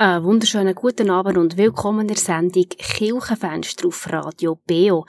Einen 0.00 0.22
wunderschönen 0.22 0.76
guten 0.76 1.10
Abend 1.10 1.36
und 1.38 1.56
willkommen 1.56 2.02
in 2.02 2.06
der 2.06 2.16
Sendung 2.16 2.68
Kirchenfenster 2.68 3.88
auf 3.88 4.12
Radio 4.12 4.54
BO 4.64 5.06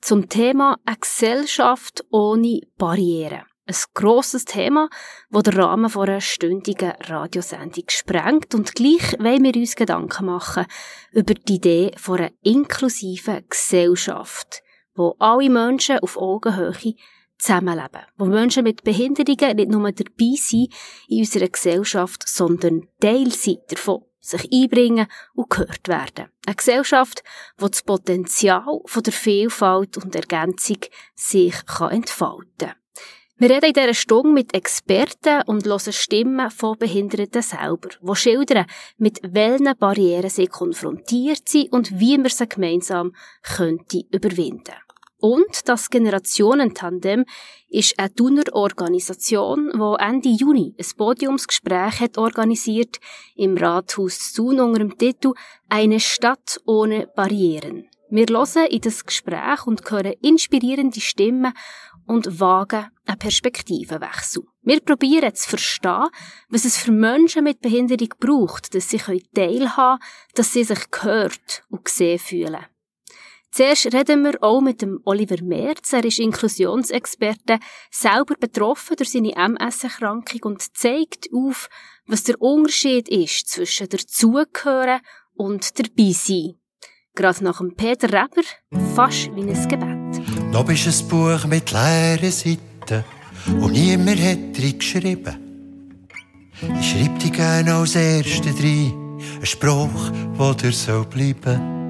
zum 0.00 0.28
Thema 0.28 0.80
eine 0.84 0.96
Gesellschaft 0.96 2.04
ohne 2.10 2.58
Barrieren. 2.76 3.42
Ein 3.66 3.76
grosses 3.94 4.44
Thema, 4.44 4.90
das 5.30 5.44
den 5.44 5.60
Rahmen 5.60 5.88
von 5.88 6.08
einer 6.08 6.20
stündigen 6.20 6.90
Radiosendung 7.02 7.84
sprengt. 7.86 8.52
Und 8.56 8.74
gleich 8.74 9.16
wollen 9.20 9.44
wir 9.44 9.54
uns 9.54 9.76
Gedanken 9.76 10.26
machen 10.26 10.66
über 11.12 11.34
die 11.34 11.54
Idee 11.54 11.92
von 11.96 12.18
einer 12.18 12.32
inklusiven 12.42 13.44
Gesellschaft, 13.48 14.64
wo 14.96 15.14
alle 15.20 15.50
Menschen 15.50 16.00
auf 16.00 16.16
Augenhöhe 16.16 16.94
zusammenleben, 17.38 18.02
wo 18.18 18.24
Menschen 18.24 18.64
mit 18.64 18.82
Behinderungen 18.82 19.56
nicht 19.56 19.70
nur 19.70 19.92
dabei 19.92 20.34
sind 20.34 20.74
in 21.06 21.20
unserer 21.20 21.46
Gesellschaft, 21.46 22.28
sondern 22.28 22.88
Teil 22.98 23.30
sind 23.30 23.60
davon 23.68 24.02
sich 24.22 24.48
einbringen 24.50 25.06
und 25.34 25.50
gehört 25.50 25.88
werden. 25.88 26.30
Eine 26.46 26.56
Gesellschaft, 26.56 27.22
wo 27.58 27.68
das 27.68 27.82
Potenzial 27.82 28.80
der 29.04 29.12
Vielfalt 29.12 29.98
und 29.98 30.14
Ergänzung 30.14 30.78
sich 31.14 31.54
entfalten 31.90 32.46
kann. 32.58 32.74
Wir 33.36 33.50
reden 33.50 33.66
in 33.66 33.72
dieser 33.72 33.94
Stunde 33.94 34.32
mit 34.32 34.54
Experten 34.54 35.42
und 35.46 35.66
hören 35.66 35.92
Stimmen 35.92 36.48
von 36.50 36.78
Behinderten 36.78 37.42
selber, 37.42 37.88
die 38.00 38.14
schildern, 38.14 38.66
mit 38.98 39.18
welchen 39.22 39.76
Barrieren 39.76 40.30
sie 40.30 40.46
konfrontiert 40.46 41.48
sind 41.48 41.72
und 41.72 41.98
wie 41.98 42.18
man 42.18 42.30
sie 42.30 42.46
gemeinsam 42.46 43.16
könnte 43.42 44.04
überwinden 44.12 44.74
und 45.22 45.68
das 45.68 45.88
Generationentandem 45.88 47.24
ist 47.68 47.96
eine 47.96 48.12
Thuner 48.12 48.42
Organisation, 48.52 49.70
die 49.72 50.04
Ende 50.04 50.28
Juni 50.28 50.74
ein 50.76 50.86
Podiumsgespräch 50.96 52.00
hat 52.00 52.18
organisiert 52.18 52.98
im 53.36 53.56
Rathaus 53.56 54.32
Thun 54.32 54.58
unter 54.58 54.80
dem 54.80 54.98
Titel 54.98 55.32
Eine 55.68 56.00
Stadt 56.00 56.60
ohne 56.66 57.06
Barrieren. 57.14 57.86
Wir 58.10 58.26
hören 58.26 58.66
in 58.68 58.80
das 58.80 59.06
Gespräch 59.06 59.64
und 59.64 59.88
hören 59.88 60.14
inspirierende 60.22 61.00
Stimmen 61.00 61.52
und 62.06 62.40
wagen 62.40 62.88
einen 63.06 63.18
Perspektivenwechsel. 63.18 64.42
Wir 64.62 64.80
probieren 64.80 65.34
zu 65.36 65.50
verstehen, 65.50 66.08
was 66.48 66.64
es 66.64 66.78
für 66.78 66.90
Menschen 66.90 67.44
mit 67.44 67.60
Behinderung 67.60 68.08
braucht, 68.18 68.74
dass 68.74 68.90
sie 68.90 68.98
teilhaben 68.98 69.70
können, 69.70 69.98
dass 70.34 70.52
sie 70.52 70.64
sich 70.64 70.90
gehört 70.90 71.62
und 71.70 71.84
gesehen 71.84 72.18
fühlen. 72.18 72.66
Zuerst 73.54 73.92
reden 73.92 74.24
wir 74.24 74.42
auch 74.42 74.62
mit 74.62 74.80
dem 74.80 75.00
Oliver 75.04 75.42
Merz. 75.42 75.92
Er 75.92 76.02
ist 76.04 76.18
Inklusionsexperte, 76.18 77.58
selber 77.90 78.34
betroffen 78.40 78.96
durch 78.96 79.10
seine 79.10 79.36
MS-Erkrankung 79.36 80.40
und 80.44 80.74
zeigt 80.74 81.28
auf, 81.34 81.68
was 82.06 82.24
der 82.24 82.40
Unterschied 82.40 83.10
ist 83.10 83.50
zwischen 83.50 83.90
dazugehören 83.90 85.00
und 85.34 85.78
dabei 85.78 86.12
sein. 86.12 86.54
Gerade 87.14 87.44
nach 87.44 87.58
dem 87.58 87.74
Peter 87.76 88.08
Reber, 88.08 88.42
fast 88.94 89.26
wie 89.36 89.42
ein 89.42 89.68
Gebet. 89.68 90.24
Da 90.50 90.62
bist 90.62 90.86
ein 90.86 91.08
Buch 91.08 91.44
mit 91.44 91.70
leeren 91.72 92.32
Seiten 92.32 93.04
und 93.60 93.72
niemand 93.72 94.18
hat 94.18 94.56
drin 94.56 94.78
geschrieben. 94.78 95.78
Ich 96.80 96.90
schreib 96.90 97.18
dir 97.18 97.30
gerne 97.30 97.74
als 97.74 97.96
Erste 97.96 98.48
rein, 98.48 99.18
ein 99.40 99.46
Spruch, 99.46 100.10
der 100.38 100.54
dir 100.54 100.72
so 100.72 101.04
bleiben 101.04 101.42
soll. 101.42 101.81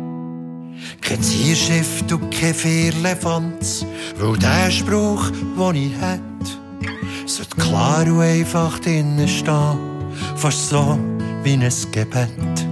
Kein 1.01 1.23
Zierschiff 1.23 2.03
und 2.11 2.31
kein 2.31 2.55
Vierlefanz, 2.55 3.85
weil 4.19 4.37
der 4.39 4.71
Spruch, 4.71 5.31
den 5.31 5.75
ich 5.75 5.93
hätt, 6.01 6.59
sollte 7.27 7.57
klar 7.57 8.07
und 8.07 8.21
einfach 8.21 8.79
drinnen 8.79 9.29
stehen, 9.29 9.79
fast 10.37 10.69
so 10.69 10.99
wie 11.43 11.55
ein 11.55 11.73
Gebet. 11.93 12.67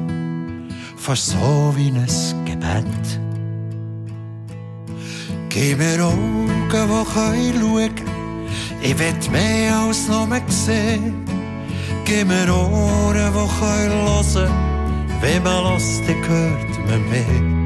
Fast 0.96 1.30
so 1.30 1.74
wie 1.76 1.88
ein 1.88 2.06
Gebet. 2.44 3.20
Gib 5.48 5.78
mir 5.78 6.04
Augen, 6.04 6.48
die 6.70 6.76
schauen 6.76 7.94
können, 7.94 8.48
ich 8.82 8.98
will 8.98 9.30
mehr 9.32 9.76
als 9.76 10.08
nur 10.08 10.28
sehen. 10.48 11.24
Gib 12.04 12.28
mir 12.28 12.48
Ohren, 12.54 13.14
die 13.14 13.20
hören 13.20 14.24
können, 14.34 15.20
wenn 15.20 15.42
man 15.42 15.74
lässt, 15.74 16.02
dann 16.08 16.28
hört 16.28 16.88
man 16.88 17.10
mehr. 17.10 17.59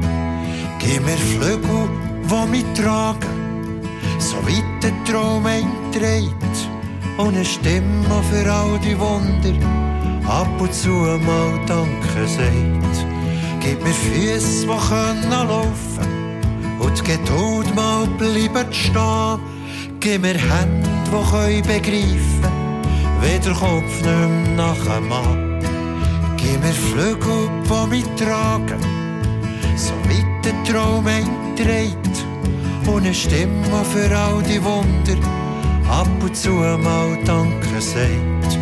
Gib 0.95 1.05
mir 1.05 1.17
Flügel, 1.17 1.89
die 2.23 2.51
mich 2.51 2.63
tragen, 2.73 3.81
so 4.17 4.37
weit 4.47 4.81
der 4.81 4.93
Traum 5.03 5.45
einträgt. 5.45 6.55
Und 7.17 7.35
eine 7.35 7.43
Stimme 7.43 8.23
für 8.31 8.49
all 8.49 8.79
die 8.79 8.97
Wunder, 8.97 9.67
ab 10.25 10.47
und 10.57 10.73
zu 10.73 10.91
mal 10.91 11.59
Danke 11.67 12.25
sagt. 12.25 13.05
Gib 13.59 13.83
mir 13.83 13.91
Füße, 13.91 14.67
die 14.67 14.87
können 14.87 15.47
laufen 15.49 16.79
und 16.79 16.97
die 16.97 17.11
Geduld 17.11 17.75
mal 17.75 18.07
bleiben 18.17 18.71
stehen. 18.71 19.39
Gib 19.99 20.21
mir 20.21 20.37
Hände, 20.37 20.87
die 21.07 21.29
können 21.29 21.61
begreifen, 21.63 22.53
wie 23.19 23.39
der 23.43 23.53
Kopf 23.53 23.95
nicht 23.95 24.05
mehr 24.05 24.55
nachher 24.55 25.01
Mann. 25.01 25.59
Gib 26.37 26.63
mir 26.63 26.71
Flügel, 26.71 27.49
die 27.65 27.89
mich 27.89 28.05
tragen, 28.15 28.79
so 29.75 29.91
weit 30.07 30.34
der 30.45 30.63
Traum 30.63 31.07
einträgt 31.07 32.25
und 32.87 33.03
eine 33.03 33.13
Stimme 33.13 33.83
für 33.91 34.15
all 34.15 34.43
die 34.43 34.63
Wunder 34.63 35.17
ab 35.89 36.07
und 36.21 36.35
zu 36.35 36.51
mal 36.51 37.17
Danke 37.25 37.81
sagt, 37.81 38.59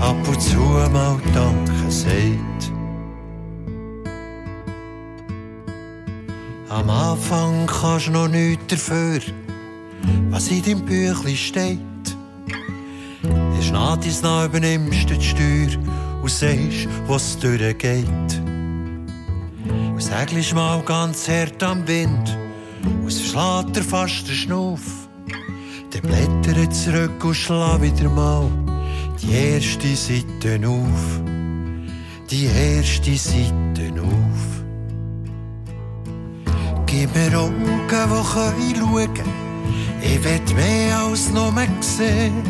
ab 0.00 0.16
und 0.26 0.40
zu 0.40 0.58
mal 0.58 1.20
Danke 1.34 1.90
sagt. 1.90 2.72
Am 6.70 6.88
Anfang 6.88 7.66
kannst 7.66 8.08
du 8.08 8.12
noch 8.12 8.28
nichts 8.28 8.66
dafür, 8.68 9.20
was 10.30 10.48
in 10.48 10.62
deinem 10.62 10.84
Büchlein 10.84 11.36
steht. 11.36 11.78
Erst 13.56 13.72
nach 13.72 13.96
dies 13.96 14.22
nach 14.22 14.46
übernimmst 14.46 15.10
du 15.10 15.14
die 15.14 15.24
Steuer 15.24 15.78
und 16.22 16.30
sagst, 16.30 16.88
was 17.06 17.38
durchgeht. 17.38 18.47
Und 19.98 20.04
segelst 20.04 20.54
mal 20.54 20.80
ganz 20.82 21.28
hart 21.28 21.60
am 21.60 21.84
Wind, 21.88 22.38
und 22.84 23.08
es 23.08 23.18
verschlägt 23.18 23.74
dir 23.74 23.82
fast 23.82 24.28
den 24.28 24.34
Schnuff. 24.36 25.08
Dann 25.90 26.02
blätter 26.02 26.70
zurück 26.70 27.24
und 27.24 27.34
schlag 27.34 27.82
wieder 27.82 28.08
mal 28.08 28.48
die 29.20 29.32
erste 29.32 29.96
Seite 29.96 30.68
auf. 30.68 31.20
Die 32.30 32.44
erste 32.46 33.16
Seite 33.16 33.92
auf. 34.00 34.62
Gib 36.86 37.12
mir 37.16 37.36
Augen, 37.36 37.64
die 37.64 37.92
können 37.92 38.24
schauen. 38.24 39.10
Ich 40.00 40.22
will 40.22 40.54
mehr 40.54 40.96
als 40.96 41.28
nur 41.32 41.52
sehen. 41.80 42.44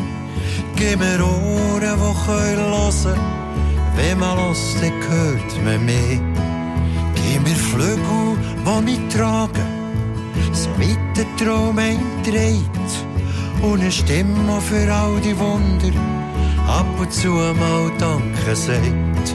Gib 0.76 0.98
mir 0.98 1.24
Ohren, 1.24 1.80
die 1.80 2.26
können 2.26 2.68
hören. 2.68 3.20
Wenn 3.96 4.18
man 4.18 4.36
los, 4.36 4.76
dann 4.82 4.92
hört 5.08 5.64
man 5.64 5.86
mehr. 5.86 6.57
Einträgt. 12.28 13.04
Und 13.62 13.80
eine 13.80 13.90
Stimme 13.90 14.60
für 14.60 14.92
all 14.92 15.20
die 15.20 15.36
Wunder, 15.38 15.98
ab 16.66 16.86
und 16.98 17.12
zu 17.12 17.28
mal 17.28 17.90
Danke 17.98 18.54
sagt. 18.54 19.34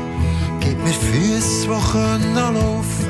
Gib 0.60 0.82
mir 0.84 0.94
Füße, 0.94 1.68
die 1.68 1.92
können 1.92 2.36
laufen 2.36 3.08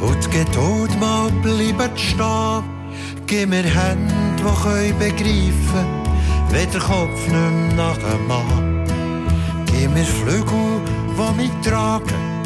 und 0.00 0.26
die 0.26 0.38
Geduld 0.38 0.98
mal 0.98 1.30
bleiben 1.42 1.96
stehen. 1.96 2.64
Gib 3.26 3.50
mir 3.50 3.62
Hände, 3.62 4.12
die 4.38 4.62
können 4.62 4.98
begreifen, 4.98 5.86
wenn 6.50 6.70
der 6.72 6.80
Kopf 6.80 7.20
nicht 7.20 7.30
mehr 7.30 7.74
nachher 7.76 8.18
macht. 8.26 8.92
Gib 9.66 9.94
mir 9.94 10.04
Flügel, 10.04 10.80
die 11.16 11.42
mich 11.42 11.50
tragen, 11.62 12.42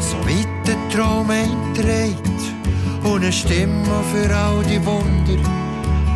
so 0.00 0.16
weit 0.26 0.48
der 0.66 0.76
Traum 0.90 1.30
einträgt 1.30 2.16
und 3.04 3.22
eine 3.22 3.32
Stimme 3.32 4.02
für 4.12 4.34
all 4.34 4.64
die 4.64 4.84
Wunder 4.84 5.65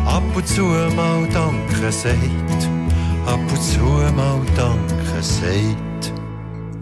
ab 0.05 0.23
und 0.35 0.47
zu 0.47 0.61
mal 0.61 1.27
Danke 1.31 1.91
sagt, 1.91 2.69
ab 3.25 3.39
und 3.39 3.61
zu 3.61 3.79
mal 4.15 4.41
Danke 4.55 5.21
sagt. 5.21 6.13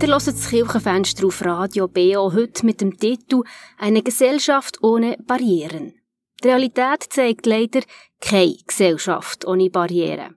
Der 0.01 0.09
hört 0.09 0.27
das 0.27 0.49
Kirchenfenster 0.49 1.27
auf 1.27 1.43
Radio 1.43 1.87
BO 1.87 2.33
heute 2.33 2.65
mit 2.65 2.81
dem 2.81 2.97
Titel 2.97 3.43
Eine 3.77 4.01
Gesellschaft 4.01 4.81
ohne 4.81 5.17
Barrieren. 5.25 5.93
Die 6.41 6.47
Realität 6.47 7.03
zeigt 7.09 7.45
leider 7.45 7.81
keine 8.21 8.55
Gesellschaft 8.65 9.45
ohne 9.45 9.69
Barrieren. 9.69 10.35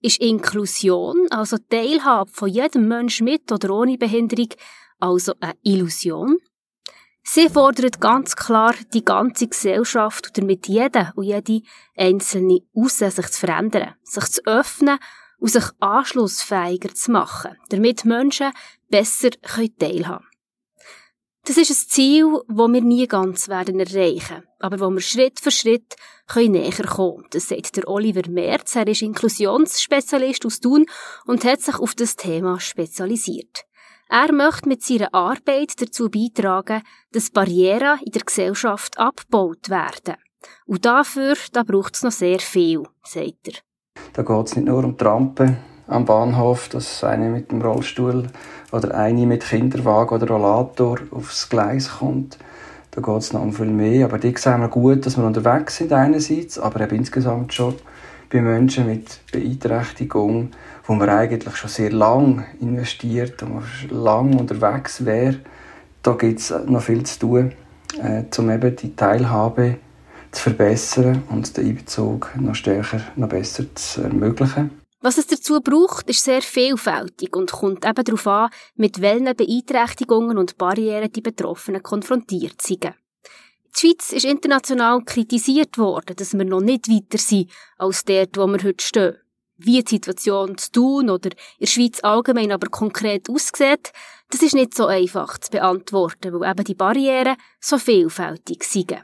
Ist 0.00 0.20
Inklusion, 0.20 1.26
also 1.30 1.56
Teilhabe 1.58 2.30
von 2.32 2.48
jedem 2.48 2.88
Mensch 2.88 3.20
mit 3.20 3.50
oder 3.52 3.70
ohne 3.70 3.98
Behinderung, 3.98 4.48
also 5.00 5.34
eine 5.40 5.54
Illusion? 5.62 6.38
Sie 7.22 7.48
fordert 7.48 8.00
ganz 8.00 8.34
klar 8.34 8.74
die 8.92 9.04
ganze 9.04 9.46
Gesellschaft 9.46 10.28
und 10.28 10.38
damit 10.38 10.66
jeder 10.68 11.12
und 11.16 11.24
jede 11.24 11.62
Einzelne 11.96 12.60
aus, 12.74 12.98
sich 12.98 13.28
zu 13.28 13.40
verändern, 13.46 13.94
sich 14.02 14.24
zu 14.24 14.46
öffnen 14.46 14.98
und 15.38 15.50
sich 15.50 15.64
anschlussfähiger 15.80 16.94
zu 16.94 17.12
machen, 17.12 17.56
damit 17.68 18.04
Menschen 18.04 18.52
besser 18.88 19.30
teilhaben 19.30 20.02
können. 20.02 20.30
Das 21.44 21.56
ist 21.56 21.70
ein 21.70 21.88
Ziel, 21.88 22.42
das 22.48 22.56
wir 22.68 22.80
nie 22.82 23.06
ganz 23.06 23.48
werden 23.48 23.80
erreichen, 23.80 24.44
aber 24.58 24.78
wo 24.78 24.90
wir 24.90 25.00
Schritt 25.00 25.40
für 25.40 25.50
Schritt 25.50 25.96
können 26.26 26.52
näher 26.52 26.86
kommen. 26.86 27.24
Das 27.30 27.48
sagt 27.48 27.76
der 27.76 27.88
Oliver 27.88 28.28
Merz. 28.28 28.76
Er 28.76 28.86
ist 28.86 29.02
Inklusionsspezialist 29.02 30.44
aus 30.44 30.60
Thun 30.60 30.84
und 31.26 31.44
hat 31.44 31.62
sich 31.62 31.76
auf 31.76 31.94
das 31.94 32.16
Thema 32.16 32.60
spezialisiert. 32.60 33.64
Er 34.12 34.32
möchte 34.32 34.68
mit 34.68 34.82
seiner 34.82 35.14
Arbeit 35.14 35.80
dazu 35.80 36.10
beitragen, 36.10 36.82
dass 37.12 37.30
Barrieren 37.30 38.00
in 38.04 38.10
der 38.10 38.22
Gesellschaft 38.22 38.98
abgebaut 38.98 39.70
werden. 39.70 40.16
Und 40.66 40.84
dafür, 40.84 41.36
da 41.52 41.62
braucht 41.62 41.94
es 41.94 42.02
noch 42.02 42.10
sehr 42.10 42.40
viel, 42.40 42.82
sagt 43.04 43.46
er. 43.46 43.52
Da 44.12 44.22
geht 44.22 44.46
es 44.48 44.56
nicht 44.56 44.66
nur 44.66 44.82
um 44.82 44.98
Trampen 44.98 45.58
am 45.86 46.06
Bahnhof, 46.06 46.68
dass 46.70 47.04
eine 47.04 47.28
mit 47.28 47.52
dem 47.52 47.62
Rollstuhl 47.62 48.26
oder 48.72 48.96
eine 48.96 49.26
mit 49.26 49.44
Kinderwagen 49.44 50.16
oder 50.16 50.26
Rollator 50.26 50.98
aufs 51.12 51.48
Gleis 51.48 51.98
kommt. 51.98 52.36
Da 52.90 53.00
geht 53.00 53.18
es 53.18 53.32
noch 53.32 53.42
um 53.42 53.52
viel 53.52 53.66
mehr. 53.66 54.06
Aber 54.06 54.18
die 54.18 54.34
sehen 54.36 54.60
wir 54.60 54.68
gut, 54.68 55.06
dass 55.06 55.18
wir 55.18 55.24
unterwegs 55.24 55.76
sind 55.76 55.92
einerseits, 55.92 56.58
aber 56.58 56.80
eben 56.80 56.96
insgesamt 56.96 57.54
schon 57.54 57.76
bei 58.30 58.40
Menschen 58.40 58.86
mit 58.86 59.20
Beeinträchtigung, 59.32 60.50
wo 60.84 60.94
man 60.94 61.08
eigentlich 61.08 61.56
schon 61.56 61.70
sehr 61.70 61.92
lang 61.92 62.46
investiert 62.60 63.42
und 63.42 63.54
man 63.54 63.64
lang 63.90 64.38
unterwegs 64.38 65.04
wäre. 65.04 65.40
Da 66.02 66.12
gibt 66.12 66.40
es 66.40 66.50
noch 66.66 66.82
viel 66.82 67.04
zu 67.04 67.18
tun, 67.18 67.52
äh, 68.02 68.22
um 68.38 68.50
eben 68.50 68.76
die 68.76 68.94
Teilhabe 68.94 69.76
zu 70.30 70.42
verbessern 70.42 71.22
und 71.28 71.56
den 71.56 71.66
Einbezug 71.66 72.30
noch 72.36 72.54
stärker, 72.54 73.00
noch 73.16 73.28
besser 73.28 73.64
zu 73.74 74.02
ermöglichen. 74.02 74.70
Was 75.02 75.16
es 75.16 75.26
dazu 75.26 75.60
braucht, 75.60 76.08
ist 76.10 76.24
sehr 76.24 76.42
vielfältig 76.42 77.34
und 77.34 77.50
kommt 77.50 77.86
eben 77.86 78.04
darauf 78.04 78.26
an, 78.26 78.50
mit 78.76 79.00
welchen 79.00 79.34
Beeinträchtigungen 79.34 80.36
und 80.36 80.58
Barrieren 80.58 81.10
die 81.10 81.22
Betroffenen 81.22 81.82
konfrontiert 81.82 82.60
sind. 82.60 82.92
Die 83.74 83.80
Schweiz 83.80 84.12
ist 84.12 84.24
international 84.24 85.02
kritisiert 85.02 85.78
worden, 85.78 86.16
dass 86.16 86.34
wir 86.34 86.44
noch 86.44 86.60
nicht 86.60 86.88
weiter 86.88 87.18
sind 87.18 87.50
als 87.78 88.04
dort, 88.04 88.36
wo 88.36 88.46
wir 88.46 88.62
heute 88.62 88.84
stehen. 88.84 89.16
Wie 89.56 89.82
die 89.82 89.96
Situation 89.96 90.56
zu 90.58 90.72
tun 90.72 91.10
oder 91.10 91.30
in 91.30 91.36
der 91.60 91.66
Schweiz 91.66 92.00
allgemein 92.02 92.50
aber 92.50 92.68
konkret 92.68 93.28
aussieht, 93.28 93.92
das 94.30 94.42
ist 94.42 94.54
nicht 94.54 94.74
so 94.74 94.86
einfach 94.86 95.38
zu 95.38 95.50
beantworten, 95.50 96.32
weil 96.32 96.50
eben 96.50 96.64
die 96.64 96.74
Barrieren 96.74 97.36
so 97.60 97.78
vielfältig 97.78 98.64
sind. 98.64 98.94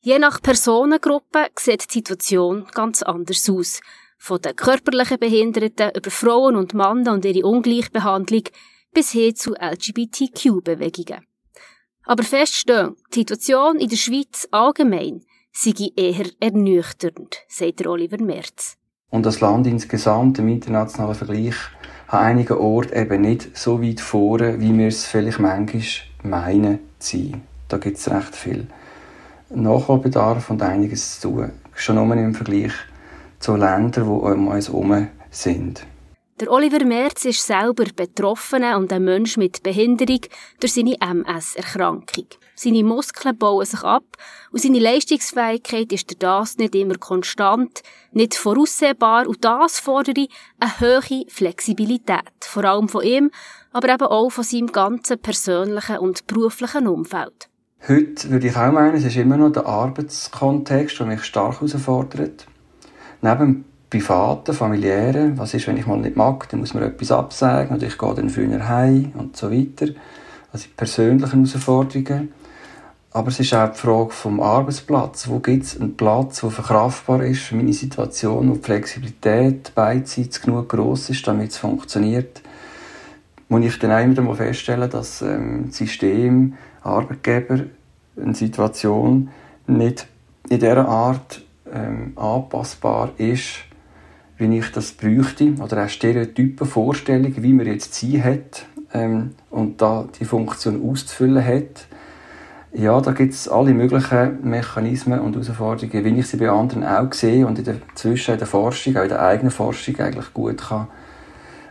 Je 0.00 0.18
nach 0.18 0.42
Personengruppe 0.42 1.46
sieht 1.58 1.88
die 1.88 1.98
Situation 1.98 2.66
ganz 2.74 3.02
anders 3.02 3.48
aus 3.48 3.80
von 4.18 4.40
den 4.40 4.56
körperlichen 4.56 5.18
Behinderten 5.18 5.92
über 5.94 6.10
Frauen 6.10 6.56
und 6.56 6.74
Männer 6.74 7.12
und 7.12 7.24
ihre 7.24 7.46
Ungleichbehandlung 7.46 8.44
bis 8.92 9.10
hin 9.10 9.34
zu 9.34 9.54
LGBTQ-Bewegungen. 9.54 11.26
Aber 12.06 12.22
feststehen, 12.22 12.96
die 13.14 13.20
Situation 13.20 13.78
in 13.78 13.88
der 13.88 13.96
Schweiz 13.96 14.46
allgemein 14.50 15.22
sei 15.52 15.72
eher 15.96 16.26
ernüchternd, 16.40 17.38
sagt 17.48 17.80
der 17.80 17.90
Oliver 17.90 18.20
Merz. 18.20 18.76
Und 19.10 19.24
das 19.24 19.40
Land 19.40 19.66
insgesamt 19.66 20.38
im 20.38 20.48
internationalen 20.48 21.14
Vergleich 21.14 21.54
an 22.08 22.24
einigen 22.24 22.58
Orten 22.58 22.96
eben 22.96 23.22
nicht 23.22 23.56
so 23.56 23.82
weit 23.82 24.00
vorne, 24.00 24.60
wie 24.60 24.76
wir 24.76 24.88
es 24.88 25.06
vielleicht 25.06 25.38
manchmal 25.38 25.82
meinen 26.22 26.78
zu 26.98 27.16
sein. 27.16 27.42
Da 27.68 27.78
gibt 27.78 27.96
es 27.96 28.10
recht 28.10 28.34
viel 28.36 28.66
Nachholbedarf 29.50 30.50
und 30.50 30.62
einiges 30.62 31.20
zu 31.20 31.28
tun. 31.28 31.52
Schon 31.74 31.96
nur 31.96 32.16
im 32.16 32.34
Vergleich 32.34 32.72
zu 33.38 33.56
Ländern, 33.56 34.04
die 34.04 34.10
um 34.10 34.48
uns 34.48 34.68
herum 34.68 35.08
sind. 35.30 35.86
Der 36.40 36.50
Oliver 36.50 36.84
Merz 36.84 37.24
ist 37.26 37.46
selber 37.46 37.84
Betroffener 37.94 38.76
und 38.76 38.92
ein 38.92 39.04
Mensch 39.04 39.36
mit 39.36 39.62
Behinderung 39.62 40.18
durch 40.58 40.72
seine 40.72 41.00
MS-Erkrankung. 41.00 42.26
Seine 42.56 42.82
Muskeln 42.82 43.38
bauen 43.38 43.64
sich 43.64 43.84
ab 43.84 44.04
und 44.50 44.60
seine 44.60 44.80
Leistungsfähigkeit 44.80 45.92
ist 45.92 46.10
durch 46.10 46.18
das 46.18 46.58
nicht 46.58 46.74
immer 46.74 46.96
konstant, 46.96 47.82
nicht 48.10 48.34
voraussehbar 48.34 49.28
und 49.28 49.44
das 49.44 49.78
fordere 49.78 50.26
eine 50.58 50.80
hohe 50.80 51.24
Flexibilität, 51.28 52.32
vor 52.40 52.64
allem 52.64 52.88
von 52.88 53.04
ihm, 53.04 53.30
aber 53.70 53.94
eben 53.94 54.02
auch 54.02 54.30
von 54.30 54.42
seinem 54.42 54.72
ganzen 54.72 55.20
persönlichen 55.20 55.98
und 55.98 56.26
beruflichen 56.26 56.88
Umfeld. 56.88 57.48
Heute 57.86 58.30
würde 58.30 58.48
ich 58.48 58.56
auch 58.56 58.72
meinen, 58.72 58.96
es 58.96 59.04
ist 59.04 59.16
immer 59.16 59.36
noch 59.36 59.52
der 59.52 59.66
Arbeitskontext, 59.66 60.98
der 60.98 61.06
mich 61.06 61.22
stark 61.22 61.60
herausfordert 61.60 62.46
neben 63.22 63.66
privaten, 63.90 64.54
familiären, 64.54 65.38
was 65.38 65.54
ist, 65.54 65.66
wenn 65.66 65.76
ich 65.76 65.86
mal 65.86 65.98
nicht 65.98 66.16
mag, 66.16 66.48
dann 66.48 66.60
muss 66.60 66.74
man 66.74 66.82
etwas 66.82 67.12
absagen 67.12 67.76
oder 67.76 67.86
ich 67.86 67.98
gehe 67.98 68.14
dann 68.14 68.30
früher 68.30 68.68
heim 68.68 69.12
und 69.16 69.36
so 69.36 69.50
weiter. 69.50 69.92
Also 70.52 70.66
die 70.66 70.74
persönlichen 70.76 71.44
Herausforderungen. 71.44 72.32
Aber 73.12 73.28
es 73.28 73.38
ist 73.38 73.54
auch 73.54 73.70
die 73.70 73.78
Frage 73.78 74.10
vom 74.10 74.40
Arbeitsplatz. 74.40 75.28
Wo 75.28 75.38
gibt 75.38 75.64
es 75.64 75.80
einen 75.80 75.96
Platz, 75.96 76.40
der 76.40 76.50
verkraftbar 76.50 77.22
ist 77.22 77.42
für 77.42 77.54
meine 77.54 77.72
Situation, 77.72 78.50
wo 78.50 78.54
die 78.54 78.62
Flexibilität 78.62 79.72
beidseitig 79.74 80.42
genug 80.42 80.68
groß 80.70 81.10
ist, 81.10 81.26
damit 81.26 81.52
es 81.52 81.58
funktioniert. 81.58 82.42
Muss 83.48 83.64
ich 83.64 83.78
dann 83.78 84.02
immer 84.02 84.20
mal 84.22 84.34
feststellen, 84.34 84.90
dass 84.90 85.22
ähm, 85.22 85.66
das 85.68 85.76
System, 85.76 86.54
Arbeitgeber, 86.82 87.60
eine 88.20 88.34
Situation 88.34 89.28
nicht 89.68 90.08
in 90.48 90.58
dieser 90.58 90.88
Art 90.88 91.42
ähm, 91.72 92.12
anpassbar 92.16 93.10
ist, 93.18 93.64
wie 94.36 94.58
ich 94.58 94.72
das 94.72 94.92
bräuchte, 94.92 95.54
oder 95.62 95.84
auch 95.84 95.88
Stereotypen, 95.88 96.66
Vorstellungen, 96.66 97.42
wie 97.42 97.52
man 97.52 97.66
jetzt 97.66 97.94
sein 97.94 98.22
hat 98.24 98.66
ähm, 98.92 99.30
und 99.50 99.80
da 99.80 100.06
die 100.18 100.24
Funktion 100.24 100.82
auszufüllen 100.88 101.44
hat. 101.44 101.86
Ja, 102.72 103.00
da 103.00 103.12
gibt 103.12 103.34
es 103.34 103.48
alle 103.48 103.72
möglichen 103.72 104.38
Mechanismen 104.42 105.20
und 105.20 105.36
Herausforderungen, 105.36 106.04
wie 106.04 106.18
ich 106.18 106.26
sie 106.26 106.36
bei 106.36 106.50
anderen 106.50 106.84
auch 106.84 107.12
sehe 107.12 107.46
und 107.46 107.58
in 107.58 107.64
der, 107.64 107.76
zwischen 107.94 108.36
der 108.36 108.48
Forschung, 108.48 108.96
auch 108.96 109.02
in 109.02 109.08
der 109.08 109.22
eigenen 109.22 109.52
Forschung 109.52 109.96
eigentlich 110.00 110.34
gut 110.34 110.58
kann 110.58 110.88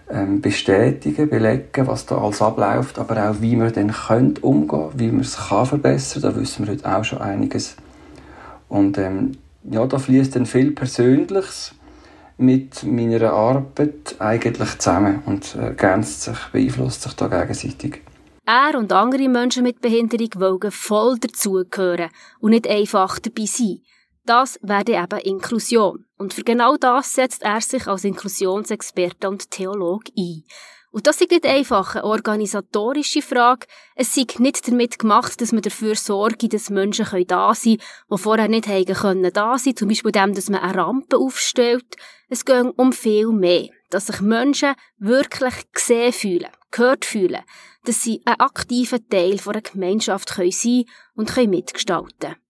ähm, 0.09 0.41
bestätigen, 0.41 1.29
belegen, 1.29 1.87
was 1.87 2.05
da 2.05 2.17
alles 2.17 2.41
abläuft, 2.41 2.99
aber 2.99 3.29
auch 3.29 3.41
wie 3.41 3.55
man 3.55 3.73
dann 3.73 3.91
könnte 3.91 4.41
umgehen, 4.41 4.89
wie 4.95 5.11
man 5.11 5.21
es 5.21 5.37
kann 5.49 5.65
verbessern, 5.65 6.21
da 6.21 6.35
wissen 6.35 6.65
wir 6.65 6.73
heute 6.73 6.95
auch 6.95 7.03
schon 7.03 7.19
einiges. 7.19 7.75
Und 8.69 8.97
ähm, 8.97 9.33
ja, 9.69 9.85
da 9.85 9.97
fließt 9.97 10.35
dann 10.35 10.45
viel 10.45 10.71
Persönliches 10.71 11.75
mit 12.37 12.83
meiner 12.83 13.31
Arbeit 13.31 14.15
eigentlich 14.19 14.77
zusammen 14.79 15.21
und 15.25 15.55
ergänzt 15.55 16.23
sich, 16.23 16.37
beeinflusst 16.51 17.03
sich 17.03 17.13
da 17.13 17.27
gegenseitig. 17.27 18.01
Er 18.45 18.77
und 18.77 18.91
andere 18.91 19.29
Menschen 19.29 19.63
mit 19.63 19.79
Behinderung 19.79 20.29
wollen 20.35 20.71
voll 20.71 21.17
dazugehören 21.17 22.09
und 22.39 22.51
nicht 22.51 22.67
einfach 22.67 23.19
dabei 23.19 23.45
sein. 23.45 23.81
Das 24.25 24.59
wäre 24.61 25.03
eben 25.03 25.19
Inklusion. 25.19 26.05
Und 26.17 26.33
für 26.33 26.43
genau 26.43 26.77
das 26.77 27.15
setzt 27.15 27.43
er 27.43 27.61
sich 27.61 27.87
als 27.87 28.03
Inklusionsexperte 28.03 29.29
und 29.29 29.51
Theolog 29.51 30.03
ein. 30.17 30.43
Und 30.93 31.07
das 31.07 31.19
ist 31.21 31.31
nicht 31.31 31.43
einfach 31.47 31.95
eine 31.95 32.03
organisatorische 32.03 33.23
Frage. 33.23 33.65
Es 33.95 34.15
ist 34.15 34.39
nicht 34.39 34.67
damit 34.67 34.99
gemacht, 34.99 35.41
dass 35.41 35.51
man 35.51 35.63
dafür 35.63 35.95
sorgt, 35.95 36.53
dass 36.53 36.69
Menschen 36.69 37.07
da 37.25 37.55
sein 37.55 37.77
können, 37.77 37.81
die 38.11 38.17
vorher 38.19 38.47
nicht 38.47 38.67
haben 38.67 38.85
können 38.85 39.33
da 39.33 39.57
sein. 39.57 39.75
Zum 39.75 39.87
Beispiel 39.87 40.11
dem, 40.11 40.35
dass 40.35 40.51
man 40.51 40.61
eine 40.61 40.77
Rampe 40.77 41.17
aufstellt. 41.17 41.95
Es 42.29 42.45
geht 42.45 42.77
um 42.77 42.93
viel 42.93 43.29
mehr. 43.29 43.69
Dass 43.89 44.05
sich 44.05 44.21
Menschen 44.21 44.75
wirklich 44.99 45.55
gesehen 45.71 46.13
fühlen, 46.13 46.51
gehört 46.69 47.05
fühlen. 47.05 47.41
Dass 47.85 48.03
sie 48.03 48.21
ein 48.25 48.39
aktiver 48.39 48.99
Teil 49.09 49.39
einer 49.43 49.61
Gemeinschaft 49.61 50.29
sein 50.29 50.51
können 50.51 50.85
und 51.15 51.35
mitgestalten 51.47 52.19
können. 52.19 52.42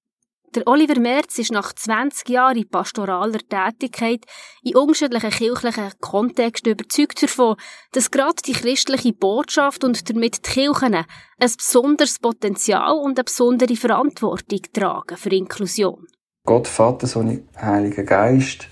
Der 0.56 0.68
Oliver 0.68 1.00
Merz 1.00 1.40
ist 1.40 1.52
nach 1.52 1.74
20 1.74 2.30
Jahren 2.30 2.70
pastoraler 2.70 3.40
Tätigkeit 3.40 4.24
in 4.62 4.76
unterschiedlichen 4.76 5.32
kirchlichen 5.32 5.92
Kontexten 6.00 6.74
überzeugt 6.74 7.24
davon, 7.24 7.56
dass 7.94 8.12
gerade 8.12 8.36
die 8.46 8.52
christliche 8.52 9.14
Botschaft 9.14 9.84
und 9.84 10.08
damit 10.12 10.46
die 10.46 10.52
Kirchen 10.52 10.94
ein 10.94 11.06
besonderes 11.40 12.20
Potenzial 12.20 12.94
und 13.00 13.18
eine 13.18 13.24
besondere 13.24 13.76
Verantwortung 13.76 14.60
tragen 14.72 15.18
für 15.18 15.30
Inklusion. 15.30 16.06
Gott, 16.46 16.68
Vater, 16.68 17.08
Sohn, 17.08 17.48
Heiliger 17.60 18.04
Geist, 18.04 18.68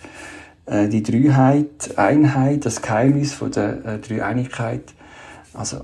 äh, 0.67 0.87
die 0.87 1.01
Dreiheit, 1.01 1.97
Einheit, 1.97 2.63
das 2.63 2.83
Geheimnis 2.83 3.33
von 3.33 3.51
der 3.51 3.83
äh, 3.85 3.99
Dreieinigkeit, 3.99 4.93
also 5.55 5.81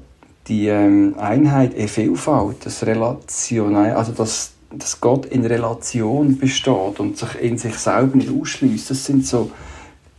die 0.48 0.68
ähm, 0.68 1.16
Einheit 1.18 1.74
in 1.74 1.88
Vielfalt, 1.88 2.66
das 2.66 2.86
Relationale, 2.86 3.98
also 3.98 4.12
das 4.12 4.57
dass 4.72 5.00
Gott 5.00 5.26
in 5.26 5.46
Relation 5.46 6.38
besteht 6.38 7.00
und 7.00 7.18
sich 7.18 7.36
in 7.42 7.58
sich 7.58 7.76
selber 7.76 8.18
nicht 8.18 8.30
ausschließt. 8.30 8.90
Das 8.90 9.06
sind 9.06 9.26
so 9.26 9.52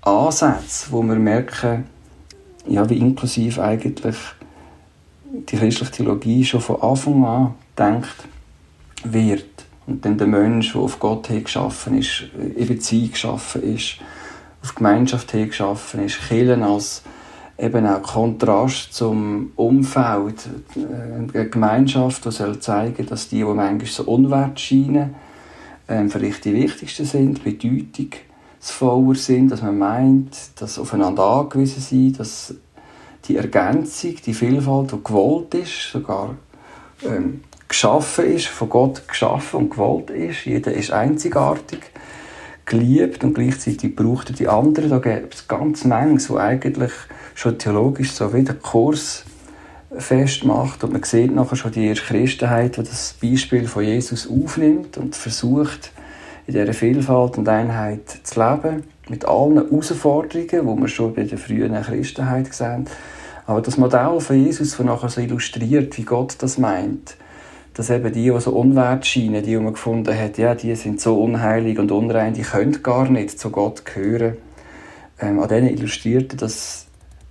Ansätze, 0.02 0.86
wo 0.90 1.02
wir 1.02 1.16
merken, 1.16 1.84
ja, 2.66 2.88
wie 2.88 2.98
inklusiv 2.98 3.58
eigentlich 3.58 4.16
die 5.30 5.56
christliche 5.56 5.92
Theologie 5.92 6.44
schon 6.44 6.60
von 6.60 6.80
Anfang 6.80 7.24
an 7.24 7.54
denkt 7.78 8.16
wird. 9.04 9.44
Und 9.86 10.04
dann 10.04 10.18
der 10.18 10.26
Mensch, 10.26 10.72
der 10.72 10.82
auf 10.82 10.98
Gott 10.98 11.28
geschaffen 11.28 11.98
ist, 11.98 12.24
in 12.56 12.66
Beziehung 12.66 13.10
geschaffen 13.12 13.62
ist, 13.62 13.96
auf 14.62 14.74
Gemeinschaft 14.74 15.32
geschaffen 15.32 16.04
ist, 16.04 16.20
Kirchen 16.28 16.62
als 16.62 17.02
eben 17.58 17.86
auch 17.86 18.02
Kontrast 18.02 18.94
zum 18.94 19.52
Umfeld, 19.56 20.48
eine 20.76 21.48
Gemeinschaft, 21.48 22.24
die 22.24 22.30
soll 22.30 22.60
zeigen, 22.60 23.06
dass 23.06 23.28
die, 23.28 23.38
die 23.38 23.44
manchmal 23.44 23.86
so 23.86 24.04
unwert 24.04 24.60
scheinen, 24.60 25.14
ähm, 25.88 26.08
vielleicht 26.08 26.44
die 26.44 26.54
wichtigsten 26.54 27.04
sind, 27.04 27.42
bedeutungsvoller 27.42 29.14
sind, 29.16 29.50
dass 29.50 29.62
man 29.62 29.78
meint, 29.78 30.36
dass 30.60 30.78
aufeinander 30.78 31.24
angewiesen 31.24 31.82
sind, 31.82 32.20
dass 32.20 32.54
die 33.26 33.36
Ergänzung, 33.36 34.14
die 34.24 34.34
Vielfalt, 34.34 34.92
die 34.92 35.02
gewollt 35.02 35.54
ist, 35.54 35.90
sogar 35.92 36.36
ähm, 37.04 37.42
geschaffen 37.66 38.24
ist, 38.26 38.46
von 38.46 38.68
Gott 38.68 39.06
geschaffen 39.08 39.60
und 39.60 39.70
gewollt 39.70 40.10
ist. 40.10 40.44
Jeder 40.44 40.72
ist 40.72 40.92
einzigartig, 40.92 41.80
geliebt 42.64 43.24
und 43.24 43.34
gleichzeitig 43.34 43.96
braucht 43.96 44.30
er 44.30 44.36
die 44.36 44.48
anderen. 44.48 44.90
Da 44.90 44.98
gibt 44.98 45.34
es 45.34 45.48
ganz 45.48 45.84
Mengen, 45.84 46.18
die 46.18 46.36
eigentlich 46.36 46.92
schon 47.38 47.56
theologisch 47.56 48.10
so 48.10 48.34
wie 48.34 48.42
der 48.42 48.56
Kurs 48.56 49.24
festmacht. 49.96 50.82
Und 50.82 50.92
man 50.92 51.04
sieht 51.04 51.32
nachher 51.32 51.54
schon 51.54 51.70
die 51.70 51.86
erste 51.86 52.06
Christenheit, 52.06 52.76
die 52.76 52.82
das 52.82 53.14
Beispiel 53.22 53.68
von 53.68 53.84
Jesus 53.84 54.28
aufnimmt 54.28 54.98
und 54.98 55.14
versucht, 55.14 55.92
in 56.48 56.54
dieser 56.54 56.74
Vielfalt 56.74 57.38
und 57.38 57.48
Einheit 57.48 58.08
zu 58.24 58.40
leben. 58.40 58.82
Mit 59.08 59.24
allen 59.24 59.54
Herausforderungen, 59.54 60.48
die 60.48 60.82
wir 60.82 60.88
schon 60.88 61.14
bei 61.14 61.22
der 61.22 61.38
frühen 61.38 61.80
Christenheit 61.80 62.52
sehen. 62.52 62.86
Aber 63.46 63.62
das 63.62 63.78
Modell 63.78 64.18
von 64.18 64.44
Jesus, 64.44 64.76
das 64.76 64.84
nachher 64.84 65.08
so 65.08 65.20
illustriert, 65.20 65.96
wie 65.96 66.02
Gott 66.02 66.34
das 66.40 66.58
meint, 66.58 67.16
dass 67.72 67.88
eben 67.88 68.12
die, 68.12 68.32
die 68.32 68.40
so 68.40 68.50
unwert 68.50 69.06
scheinen, 69.06 69.44
die, 69.44 69.50
die 69.50 69.56
man 69.58 69.74
gefunden 69.74 70.18
hat, 70.18 70.38
ja, 70.38 70.56
die 70.56 70.74
sind 70.74 71.00
so 71.00 71.22
unheilig 71.22 71.78
und 71.78 71.92
unrein, 71.92 72.34
die 72.34 72.42
können 72.42 72.82
gar 72.82 73.08
nicht 73.08 73.38
zu 73.38 73.50
Gott 73.50 73.84
gehören. 73.84 74.36
Ähm, 75.20 75.38
an 75.38 75.48
denen 75.48 75.68
illustriert 75.68 76.42
dass 76.42 76.87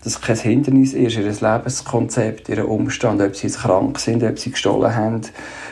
das 0.08 0.22
kein 0.22 0.38
Hindernis 0.38 0.94
ist, 0.94 1.18
ihr 1.18 1.24
Lebenskonzept, 1.24 2.48
ihr 2.48 2.68
Umstand, 2.68 3.22
ob 3.22 3.36
sie 3.36 3.48
jetzt 3.48 3.60
krank 3.60 4.00
sind, 4.00 4.24
ob 4.24 4.40
sie 4.40 4.52
gestohlen 4.52 4.96
haben, 4.96 5.22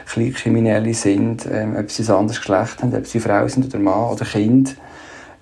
Kleinkriminelle 0.08 0.94
sind, 0.94 1.46
ähm, 1.50 1.76
ob 1.78 1.90
sie 1.90 2.04
ein 2.04 2.12
anderes 2.12 2.40
Geschlecht 2.40 2.82
haben, 2.82 2.94
ob 2.94 3.08
sie 3.08 3.22
Frau 3.22 3.48
sind 3.48 3.66
oder 3.66 3.80
Mann 3.80 4.12
oder 4.12 4.26
Kind, 4.26 4.76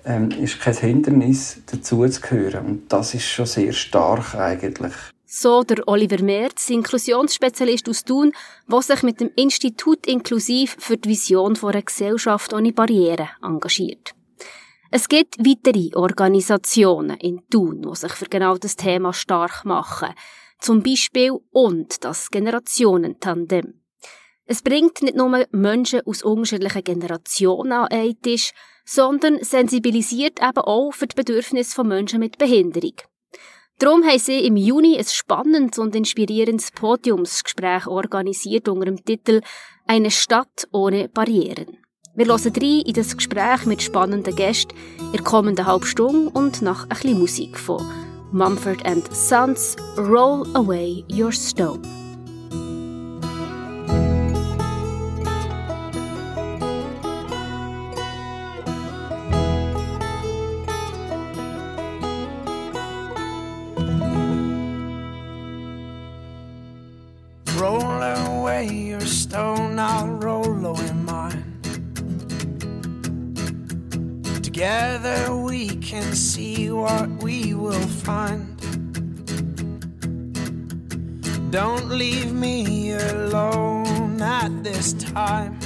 ähm, 0.04 0.30
ist 0.30 0.60
kein 0.60 0.76
Hindernis, 0.76 1.58
dazu 1.66 2.06
zu 2.06 2.20
gehören. 2.20 2.66
Und 2.66 2.92
das 2.92 3.14
ist 3.14 3.24
schon 3.24 3.46
sehr 3.46 3.72
stark 3.72 4.36
eigentlich. 4.36 4.92
So 5.26 5.64
der 5.64 5.88
Oliver 5.88 6.22
Merz, 6.22 6.70
Inklusionsspezialist 6.70 7.88
aus 7.88 8.04
Thun, 8.04 8.30
der 8.70 8.82
sich 8.82 9.02
mit 9.02 9.20
dem 9.20 9.30
Institut 9.34 10.06
Inklusiv 10.06 10.76
für 10.78 10.96
die 10.96 11.08
Vision 11.08 11.58
einer 11.60 11.82
Gesellschaft 11.82 12.52
ohne 12.52 12.72
Barrieren 12.72 13.28
engagiert. 13.42 14.14
Es 14.90 15.08
gibt 15.08 15.38
weitere 15.38 15.96
Organisationen 15.96 17.18
in 17.18 17.42
Thun, 17.50 17.82
die 17.82 17.96
sich 17.96 18.12
für 18.12 18.26
genau 18.26 18.56
das 18.56 18.76
Thema 18.76 19.12
stark 19.12 19.64
machen. 19.64 20.14
Zum 20.60 20.82
Beispiel 20.82 21.32
und 21.50 22.04
das 22.04 22.30
Generationentandem. 22.30 23.80
Es 24.46 24.62
bringt 24.62 25.02
nicht 25.02 25.16
nur 25.16 25.46
Menschen 25.52 26.02
aus 26.06 26.22
unterschiedlichen 26.22 26.84
Generationen 26.84 27.72
an 27.72 27.88
einen 27.88 28.20
Tisch, 28.20 28.52
sondern 28.84 29.42
sensibilisiert 29.42 30.40
eben 30.40 30.58
auch 30.58 30.92
für 30.92 31.06
die 31.06 31.16
Bedürfnisse 31.16 31.74
von 31.74 31.88
Menschen 31.88 32.20
mit 32.20 32.36
Behinderung. 32.38 32.94
Darum 33.78 34.04
haben 34.04 34.18
sie 34.18 34.46
im 34.46 34.56
Juni 34.56 34.96
ein 34.96 35.04
spannendes 35.04 35.78
und 35.78 35.96
inspirierendes 35.96 36.70
Podiumsgespräch 36.70 37.86
organisiert 37.86 38.68
unter 38.68 38.84
dem 38.84 39.04
Titel 39.04 39.40
Eine 39.86 40.10
Stadt 40.10 40.68
ohne 40.70 41.08
Barrieren. 41.08 41.83
Wir 42.16 42.26
hören 42.26 42.52
rein 42.56 42.82
in 42.86 42.92
das 42.92 43.16
Gespräch 43.16 43.66
mit 43.66 43.82
spannenden 43.82 44.36
Gästen 44.36 44.76
in 45.00 45.10
der 45.10 45.22
kommenden 45.22 45.66
halben 45.66 45.84
Stunde 45.84 46.30
und 46.30 46.62
nach 46.62 46.84
ein 46.84 46.90
bisschen 46.90 47.18
Musik 47.18 47.58
von 47.58 47.84
Mumford 48.30 48.84
Sons 49.10 49.74
Roll 49.98 50.46
Away 50.54 51.04
Your 51.10 51.32
Stone. 51.32 51.82
Roll 67.58 67.82
away 67.82 68.68
your 68.92 69.00
stone, 69.00 69.80
I'll 69.80 70.20
roll 70.22 70.53
Together 74.54 75.34
we 75.34 75.66
can 75.78 76.14
see 76.14 76.70
what 76.70 77.08
we 77.24 77.54
will 77.54 77.88
find. 78.06 78.56
Don't 81.50 81.88
leave 81.88 82.32
me 82.32 82.92
alone 82.92 84.22
at 84.22 84.62
this 84.62 84.92
time. 84.92 85.58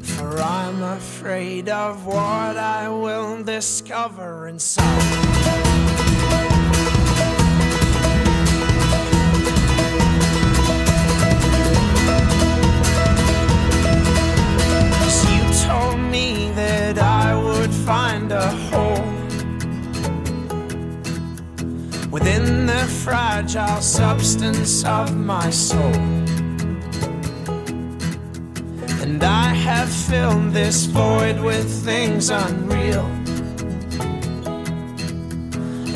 For 0.00 0.38
I'm 0.40 0.82
afraid 0.82 1.68
of 1.68 2.06
what 2.06 2.56
I 2.56 2.88
will 2.88 3.44
discover 3.44 4.48
inside. 4.48 5.49
Me 16.10 16.50
that 16.56 16.98
I 16.98 17.34
would 17.34 17.70
find 17.70 18.32
a 18.32 18.48
home 18.70 19.16
within 22.10 22.66
the 22.66 22.84
fragile 23.04 23.80
substance 23.80 24.84
of 24.84 25.16
my 25.16 25.48
soul. 25.50 25.94
And 29.02 29.22
I 29.22 29.48
have 29.68 29.88
filled 29.88 30.52
this 30.52 30.86
void 30.86 31.38
with 31.40 31.68
things 31.84 32.30
unreal. 32.30 33.06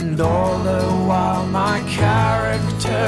And 0.00 0.21
all 0.21 0.59
the 0.59 0.85
while, 1.09 1.44
my 1.47 1.80
character 1.88 3.03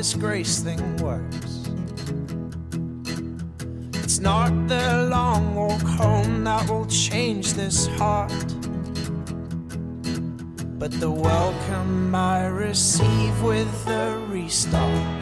this 0.00 0.14
grace 0.14 0.60
thing 0.60 0.96
works. 0.96 1.68
It's 4.02 4.18
not 4.18 4.50
the 4.66 5.06
long 5.10 5.54
walk 5.54 5.82
home 5.82 6.42
that 6.44 6.70
will 6.70 6.86
change 6.86 7.52
this 7.52 7.86
heart, 7.98 8.32
but 10.78 10.90
the 10.92 11.10
welcome 11.10 12.14
I 12.14 12.46
receive 12.46 13.42
with 13.42 13.84
the 13.84 14.18
restart. 14.30 15.19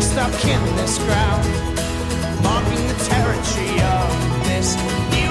Stuck 0.00 0.44
in 0.44 0.76
this 0.76 0.98
ground, 0.98 1.44
marking 2.42 2.86
the 2.86 2.94
territory 3.04 3.80
of 3.82 4.44
this 4.46 4.76
newly 5.12 5.27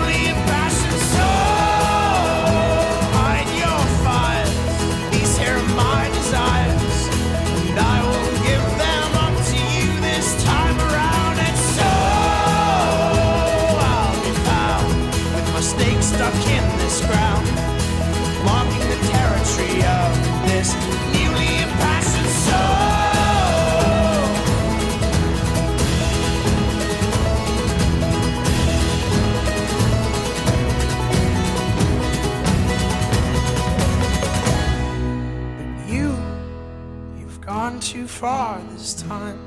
far 38.20 38.60
this 38.74 38.96
time. 38.96 39.38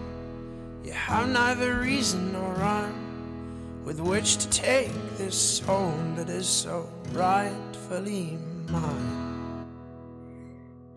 You 0.84 0.92
have 0.92 1.28
neither 1.28 1.74
reason 1.80 2.32
nor 2.32 2.54
rhyme 2.54 3.84
with 3.84 3.98
which 4.00 4.36
to 4.36 4.48
take 4.50 4.92
this 5.18 5.60
home 5.66 6.14
that 6.16 6.28
is 6.28 6.46
so 6.46 6.88
rightfully 7.12 8.38
mine. 8.70 9.20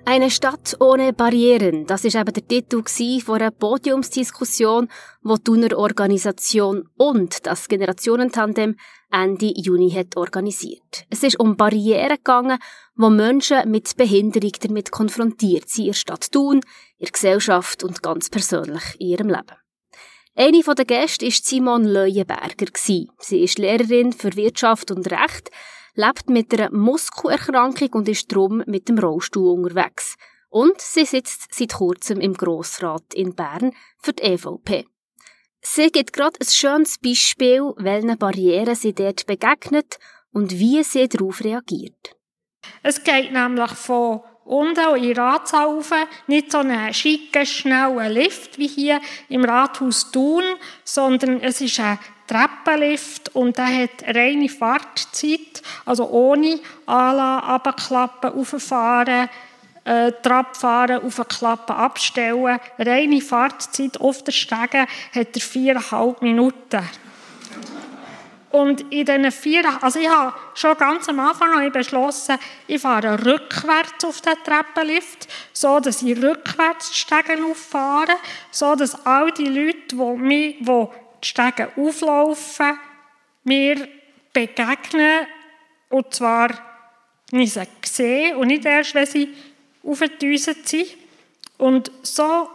Eine 0.06 0.30
Stadt 0.30 0.76
ohne 0.80 1.14
Barrieren, 1.14 1.88
das 1.88 2.04
ist 2.04 2.16
eben 2.16 2.34
der 2.34 2.46
Titel 2.48 2.84
von 3.22 3.36
einer 3.36 3.52
Podiumsdiskussion, 3.52 4.90
wo 5.24 5.38
die 5.38 5.44
Thuner 5.44 5.78
Organisation 5.78 6.90
und 6.98 7.48
das 7.48 7.70
Generationentandem 7.70 8.76
Ende 9.14 9.54
Juni 9.56 9.92
hat 9.92 10.18
organisiert. 10.18 11.06
Es 11.12 11.22
ist 11.22 11.40
um 11.40 11.56
Barrieren 11.56 12.18
gegangen, 12.18 12.58
wo 12.96 13.12
Menschen 13.12 13.70
mit 13.70 13.96
Behinderung 13.96 14.54
damit 14.60 14.92
konfrontiert 14.92 15.70
sind 15.70 15.86
in 15.86 15.92
der 15.92 15.98
Stadt 15.98 16.32
Thun, 16.32 16.62
in 16.98 17.08
Gesellschaft 17.08 17.84
und 17.84 18.02
ganz 18.02 18.32
persönlich 18.32 18.84
in 18.98 19.08
ihrem 19.08 19.30
Leben. 19.30 19.58
Eine 20.36 20.64
der 20.64 20.86
Gäste 20.86 21.28
war 21.28 21.32
Simon 21.32 21.86
Leuenberger. 21.86 22.66
Sie 22.76 23.08
ist 23.30 23.60
Lehrerin 23.60 24.14
für 24.14 24.36
Wirtschaft 24.36 24.90
und 24.90 25.12
Recht, 25.12 25.52
lebt 25.94 26.28
mit 26.32 26.52
einer 26.52 26.72
Muskelerkrankung 26.72 27.90
und 27.90 28.10
ist 28.10 28.32
darum 28.32 28.64
mit 28.66 28.90
dem 28.90 28.98
Rollstuhl 28.98 29.60
unterwegs. 29.60 30.16
Und 30.50 30.82
sie 30.82 31.06
sitzt 31.06 31.54
seit 31.54 31.74
kurzem 31.74 32.20
im 32.20 32.34
Grossrat 32.34 33.14
in 33.14 33.36
Bern 33.36 33.74
für 34.00 34.14
die 34.14 34.24
EVP. 34.24 34.88
Sie 35.66 35.90
gibt 35.92 36.14
gerade 36.14 36.38
ein 36.42 36.48
schönes 36.48 36.98
Beispiel, 36.98 37.74
welchen 37.78 38.18
Barrieren 38.18 38.76
sie 38.76 38.94
dort 38.94 39.26
begegnet 39.26 39.98
und 40.34 40.52
wie 40.52 40.84
sie 40.84 41.08
darauf 41.08 41.42
reagiert. 41.44 42.16
Es 42.84 43.04
geht 43.04 43.32
nämlich 43.32 43.72
von 43.72 44.22
unten 44.46 44.96
in 44.98 45.04
den 45.04 45.18
Ratssaal 45.18 45.82
nicht 46.28 46.52
so 46.52 46.60
einen 46.60 46.94
schicken, 46.94 47.46
schnellen 47.46 48.12
Lift 48.12 48.58
wie 48.58 48.68
hier 48.68 49.00
im 49.30 49.46
Rathaus 49.46 50.12
Thun, 50.12 50.44
sondern 50.84 51.40
es 51.40 51.62
ist 51.62 51.80
ein 51.80 51.98
Treppenlift 52.28 53.34
und 53.36 53.58
der 53.58 53.84
hat 53.84 54.04
reine 54.16 54.50
Fahrtzeit, 54.50 55.62
also 55.86 56.10
ohne 56.10 56.60
Anlagen, 56.86 57.52
runterklappen, 57.52 58.32
rauffahren, 58.32 59.30
äh, 59.86 60.12
Trab 60.22 60.56
fahren, 60.56 61.04
aufklappen, 61.04 61.76
abstellen. 61.76 62.60
Reine 62.78 63.22
Fahrtzeit 63.22 64.00
auf 64.00 64.24
der 64.24 64.32
Stege 64.32 64.88
hat 65.14 65.36
er 65.36 65.42
viereinhalb 65.42 66.22
Minuten. 66.22 66.82
Und 68.54 68.82
in 68.94 69.04
diesen 69.04 69.32
vier, 69.32 69.64
also 69.82 70.00
ich 70.00 70.08
habe 70.08 70.36
schon 70.54 70.78
ganz 70.78 71.10
am 71.10 71.20
Anfang 71.20 71.72
beschlossen, 71.72 72.38
ich 72.68 72.80
fahre 72.80 73.26
rückwärts 73.26 74.06
auf 74.06 74.22
den 74.22 74.36
Treppenlift, 74.44 75.28
so 75.54 75.80
dass 75.80 76.04
ich 76.04 76.22
rückwärts 76.22 76.92
die 76.92 76.98
Stege 77.00 77.44
auffahre, 77.44 78.14
so 78.52 78.76
dass 78.76 79.08
all 79.08 79.32
die 79.32 79.48
Leute, 79.48 79.96
die, 79.96 79.96
mich, 79.96 80.58
die 80.60 80.66
die 80.66 81.28
Stege 81.28 81.72
auflaufen, 81.76 82.78
mir 83.44 83.88
begegnen, 84.32 85.26
und 85.90 86.14
zwar 86.14 86.52
nicht 87.32 87.60
sehen 87.86 88.38
und 88.38 88.48
nicht 88.50 88.66
erst, 88.66 88.94
wenn 88.94 89.08
sie 89.08 89.34
aufgedüset 89.84 90.68
sind. 90.68 90.88
Und 91.58 91.92
so 92.02 92.50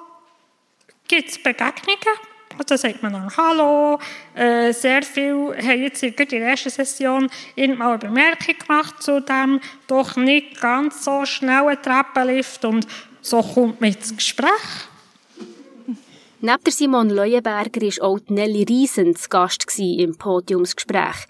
gibt 1.06 1.30
es 1.30 1.42
Begegnungen. 1.42 2.18
Da 2.66 2.76
sagt 2.76 3.02
man 3.02 3.12
dann 3.12 3.36
Hallo. 3.36 4.00
Äh, 4.34 4.72
sehr 4.72 5.02
viele 5.02 5.56
haben 5.56 5.82
jetzt 5.82 6.02
in 6.02 6.14
der 6.16 6.42
ersten 6.42 6.70
Session 6.70 7.30
mal 7.76 7.90
eine 7.90 7.98
Bemerkung 7.98 8.58
gemacht 8.58 9.02
zu 9.02 9.20
dem 9.20 9.60
doch 9.86 10.16
nicht 10.16 10.60
ganz 10.60 11.04
so 11.04 11.24
schnellen 11.24 11.80
Treppenlift 11.80 12.64
und 12.64 12.86
so 13.20 13.42
kommt 13.42 13.80
man 13.80 13.92
ins 13.92 14.16
Gespräch. 14.16 14.48
Neben 16.40 16.70
Simon 16.70 17.10
Leuenberger 17.10 17.80
war 17.80 18.08
auch 18.08 18.20
Nelly 18.28 18.64
Riesen 18.64 19.16
zu 19.16 19.28
Gast 19.28 19.66
im 19.78 20.16
Podiumsgespräch. 20.16 21.26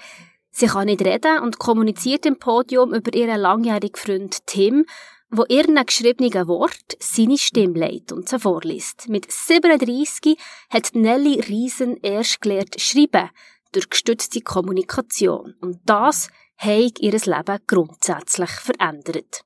Sie 0.50 0.66
kann 0.66 0.86
nicht 0.86 1.02
reden 1.02 1.38
und 1.38 1.58
kommuniziert 1.58 2.26
im 2.26 2.38
Podium 2.38 2.92
über 2.92 3.14
ihren 3.14 3.40
langjährigen 3.40 3.96
Freund 3.96 4.46
Tim, 4.46 4.84
wo 5.30 5.44
ihren 5.48 5.84
geschriebenen 5.84 6.48
Wort 6.48 6.96
seine 7.00 7.38
Stimme 7.38 7.78
leitet 7.78 8.12
und 8.12 8.28
sie 8.28 8.38
vorliest. 8.38 9.08
Mit 9.08 9.30
37 9.30 10.38
hat 10.70 10.94
Nelly 10.94 11.40
Riesen 11.40 11.98
erst 11.98 12.40
gelernt 12.40 12.80
schreiben 12.80 13.30
durch 13.72 13.90
gestützte 13.90 14.40
Kommunikation. 14.40 15.54
Und 15.60 15.80
das 15.84 16.28
hat 16.56 16.98
ihr 16.98 17.12
Leben 17.12 17.58
grundsätzlich 17.66 18.50
verändert. 18.50 19.44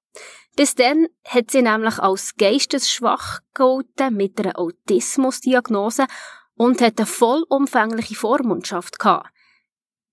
Bis 0.54 0.74
dann 0.74 1.06
hat 1.26 1.50
sie 1.50 1.62
nämlich 1.62 1.98
als 1.98 2.36
geistesschwach 2.36 3.40
gehalten 3.54 4.14
mit 4.14 4.38
einer 4.38 4.58
Autismusdiagnose 4.58 6.06
und 6.54 6.80
hat 6.80 6.98
eine 6.98 7.06
vollumfängliche 7.06 8.14
Vormundschaft 8.14 8.98
gehabt. 8.98 9.31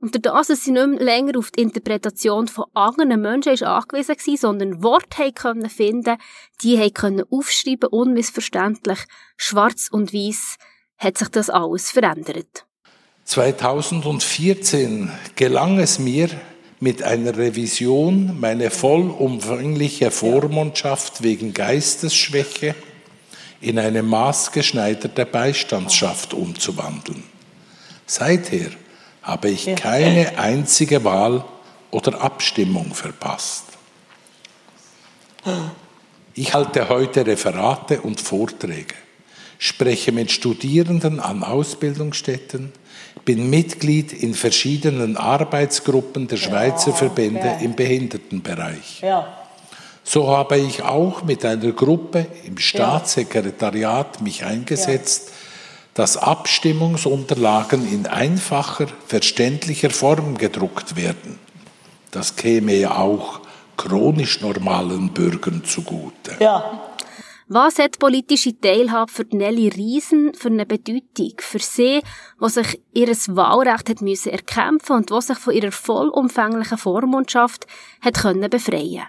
Und 0.02 0.16
dadurch, 0.16 0.48
dass 0.48 0.64
sie 0.64 0.72
nicht 0.72 0.88
mehr 0.88 1.00
länger 1.00 1.38
auf 1.38 1.52
die 1.52 1.62
Interpretation 1.62 2.48
von 2.48 2.66
anderen 2.74 3.22
Menschen 3.22 3.54
ist 3.54 3.64
angewiesen 3.64 4.16
war, 4.16 4.38
sondern 4.38 4.82
Worte 4.82 5.32
können 5.34 5.70
finden, 5.70 6.18
die 6.64 6.90
können 6.92 7.26
aufschreiben, 7.30 7.90
unmissverständlich, 7.90 9.00
schwarz 9.36 9.90
und 9.92 10.14
weiß, 10.14 10.56
hat 10.98 11.18
sich 11.18 11.28
das 11.30 11.50
alles 11.50 11.92
verändert. 11.92 12.66
2014 13.26 15.12
gelang 15.36 15.80
es 15.80 16.00
mir, 16.00 16.30
mit 16.80 17.04
einer 17.04 17.38
Revision 17.38 18.40
meine 18.40 18.72
vollumfängliche 18.72 20.12
Vormundschaft 20.12 21.24
wegen 21.24 21.54
Geistesschwäche 21.54 22.74
in 23.60 23.78
eine 23.78 24.02
maßgeschneiderte 24.02 25.26
Beistandschaft 25.26 26.34
umzuwandeln. 26.34 27.24
Seither 28.06 28.70
habe 29.30 29.50
ich 29.50 29.76
keine 29.76 30.40
einzige 30.40 31.04
Wahl 31.04 31.44
oder 31.92 32.20
Abstimmung 32.22 32.96
verpasst. 32.96 33.66
Ich 36.34 36.54
halte 36.54 36.90
heute 36.90 37.28
Referate 37.28 38.02
und 38.02 38.20
Vorträge, 38.20 38.96
spreche 39.60 40.12
mit 40.12 40.32
Studierenden 40.32 41.20
an 41.20 41.44
Ausbildungsstätten, 41.44 42.72
bin 43.24 43.52
Mitglied 43.52 44.14
in 44.14 44.34
verschiedenen 44.34 45.16
Arbeitsgruppen 45.16 46.28
der 46.28 46.38
Schweizer 46.38 46.94
Verbände 46.94 47.60
im 47.62 47.76
Behindertenbereich. 47.76 49.04
So 50.04 50.28
habe 50.30 50.58
ich 50.58 50.82
auch 50.82 51.22
mit 51.22 51.46
einer 51.46 51.72
Gruppe 51.72 52.26
im 52.46 52.58
Staatssekretariat 52.58 54.22
mich 54.22 54.44
eingesetzt, 54.44 55.32
dass 55.94 56.18
Abstimmungsunterlagen 56.18 57.92
in 57.92 58.06
einfacher, 58.08 58.88
verständlicher 59.08 59.90
Form 59.90 60.38
gedruckt 60.38 60.96
werden. 60.96 61.40
Das 62.12 62.36
käme 62.36 62.74
ja 62.76 62.96
auch 62.96 63.42
chronisch 63.78 64.42
normalen 64.42 65.14
Bürgern 65.14 65.64
zugute. 65.64 66.36
Ja. 66.40 66.90
Was 67.52 67.80
hat 67.80 67.98
politische 67.98 68.60
Teilhabe 68.60 69.12
für 69.12 69.26
Nelly 69.32 69.70
Riesen 69.70 70.36
für 70.36 70.50
eine 70.50 70.68
Bedeutung? 70.68 71.34
Für 71.40 71.58
sie, 71.58 72.02
die 72.40 72.50
sich 72.50 72.80
ihr 72.94 73.08
Wahlrecht 73.08 73.90
hat 73.90 74.02
müssen 74.02 74.32
erkämpfen 74.32 74.98
und 74.98 75.10
die 75.10 75.20
sich 75.22 75.38
von 75.40 75.56
ihrer 75.56 75.72
vollumfänglichen 75.72 76.78
Vormundschaft 76.78 77.66
hat 78.02 78.20
können 78.20 78.48
befreien 78.52 79.08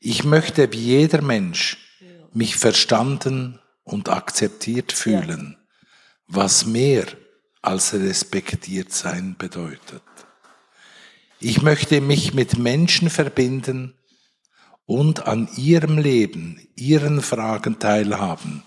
Ich 0.00 0.22
möchte 0.22 0.70
wie 0.70 0.76
jeder 0.76 1.22
Mensch 1.22 1.78
mich 2.34 2.56
verstanden 2.56 3.58
und 3.84 4.10
akzeptiert 4.10 4.92
fühlen, 4.92 5.56
was 6.34 6.64
mehr 6.64 7.06
als 7.60 7.92
respektiert 7.92 8.92
sein 8.92 9.36
bedeutet. 9.36 10.02
Ich 11.38 11.62
möchte 11.62 12.00
mich 12.00 12.32
mit 12.32 12.58
Menschen 12.58 13.10
verbinden 13.10 13.94
und 14.86 15.26
an 15.26 15.48
ihrem 15.56 15.98
Leben, 15.98 16.66
ihren 16.74 17.20
Fragen 17.20 17.78
teilhaben, 17.78 18.62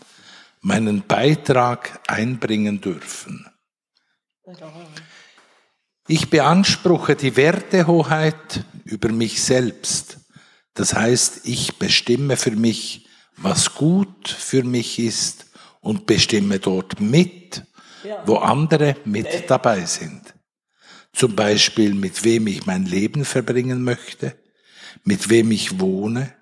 meinen 0.62 1.08
Beitrag 1.08 2.02
einbringen 2.08 2.82
dürfen. 2.82 3.48
Ich 6.08 6.30
beanspruche 6.30 7.16
die 7.16 7.36
Wertehoheit 7.36 8.64
über 8.84 9.12
mich 9.12 9.42
selbst. 9.42 10.20
Das 10.76 10.94
heißt, 10.94 11.48
ich 11.48 11.80
bestimme 11.80 12.38
für 12.38 12.52
mich, 12.52 13.08
was 13.38 13.74
gut 13.74 14.30
für 14.30 14.64
mich 14.64 15.00
ist 15.00 15.46
und 15.86 16.08
bestimme 16.08 16.58
dort 16.58 17.00
mit, 17.00 17.64
wo 18.26 18.38
andere 18.38 18.96
mit 19.06 19.50
dabei 19.52 19.86
sind. 19.86 20.34
Zum 21.14 21.36
Beispiel, 21.36 21.94
mit 21.94 22.24
wem 22.24 22.48
ich 22.48 22.66
mein 22.66 22.86
Leben 22.86 23.24
verbringen 23.24 23.84
möchte, 23.84 24.36
mit 25.04 25.30
wem 25.30 25.52
ich 25.52 25.80
wohne, 25.80 26.34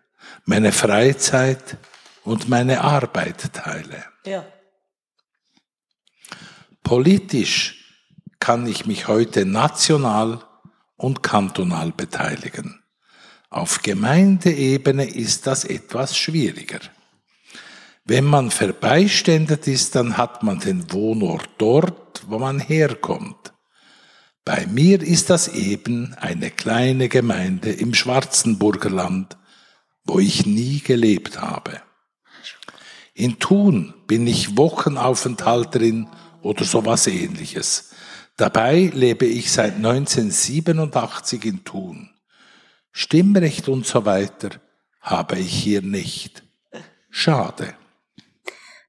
meine 0.46 0.72
Freizeit 0.72 1.78
und 2.24 2.48
meine 2.48 2.82
Arbeit 2.82 3.54
teile. 3.54 4.06
Ja. 4.26 4.46
Politisch 6.82 7.84
kann 8.40 8.66
ich 8.66 8.86
mich 8.86 9.10
heute 9.10 9.46
national 9.46 10.42
und 10.96 11.22
kantonal 11.22 11.92
beteiligen. 11.92 12.82
Auf 13.50 13.82
Gemeindeebene 13.82 15.06
ist 15.06 15.48
das 15.48 15.66
etwas 15.66 16.18
schwieriger. 16.18 16.80
Wenn 18.06 18.26
man 18.26 18.52
verbeiständet 18.52 19.68
ist, 19.68 19.96
dann 19.96 20.18
hat 20.18 20.44
man 20.44 20.60
den 20.60 20.92
Wohnort 20.92 21.50
dort, 21.58 22.24
wo 22.28 22.38
man 22.38 22.60
herkommt. 22.60 23.54
Bei 24.44 24.66
mir 24.68 25.02
ist 25.02 25.30
das 25.30 25.48
eben 25.48 26.14
eine 26.16 26.52
kleine 26.52 27.08
Gemeinde 27.08 27.72
im 27.72 27.94
Schwarzenburgerland, 27.94 29.38
wo 30.04 30.20
ich 30.20 30.46
nie 30.46 30.80
gelebt 30.80 31.40
habe. 31.40 31.82
In 33.14 33.40
Thun 33.40 33.94
bin 34.06 34.28
ich 34.28 34.58
Wochenaufenthalterin 34.58 36.10
oder 36.42 36.66
sowas 36.66 37.08
ähnliches. 37.08 37.92
Dabei 38.36 38.92
lebe 38.94 39.26
ich 39.26 39.50
seit 39.52 39.76
1987 39.76 41.46
in 41.46 41.64
Thun. 41.64 42.10
Stimmrecht 42.92 43.70
und 43.70 43.86
so 43.86 44.06
weiter 44.06 44.50
habe 45.00 45.40
ich 45.40 45.54
hier 45.54 45.82
nicht. 45.82 46.44
Schade. 47.10 47.76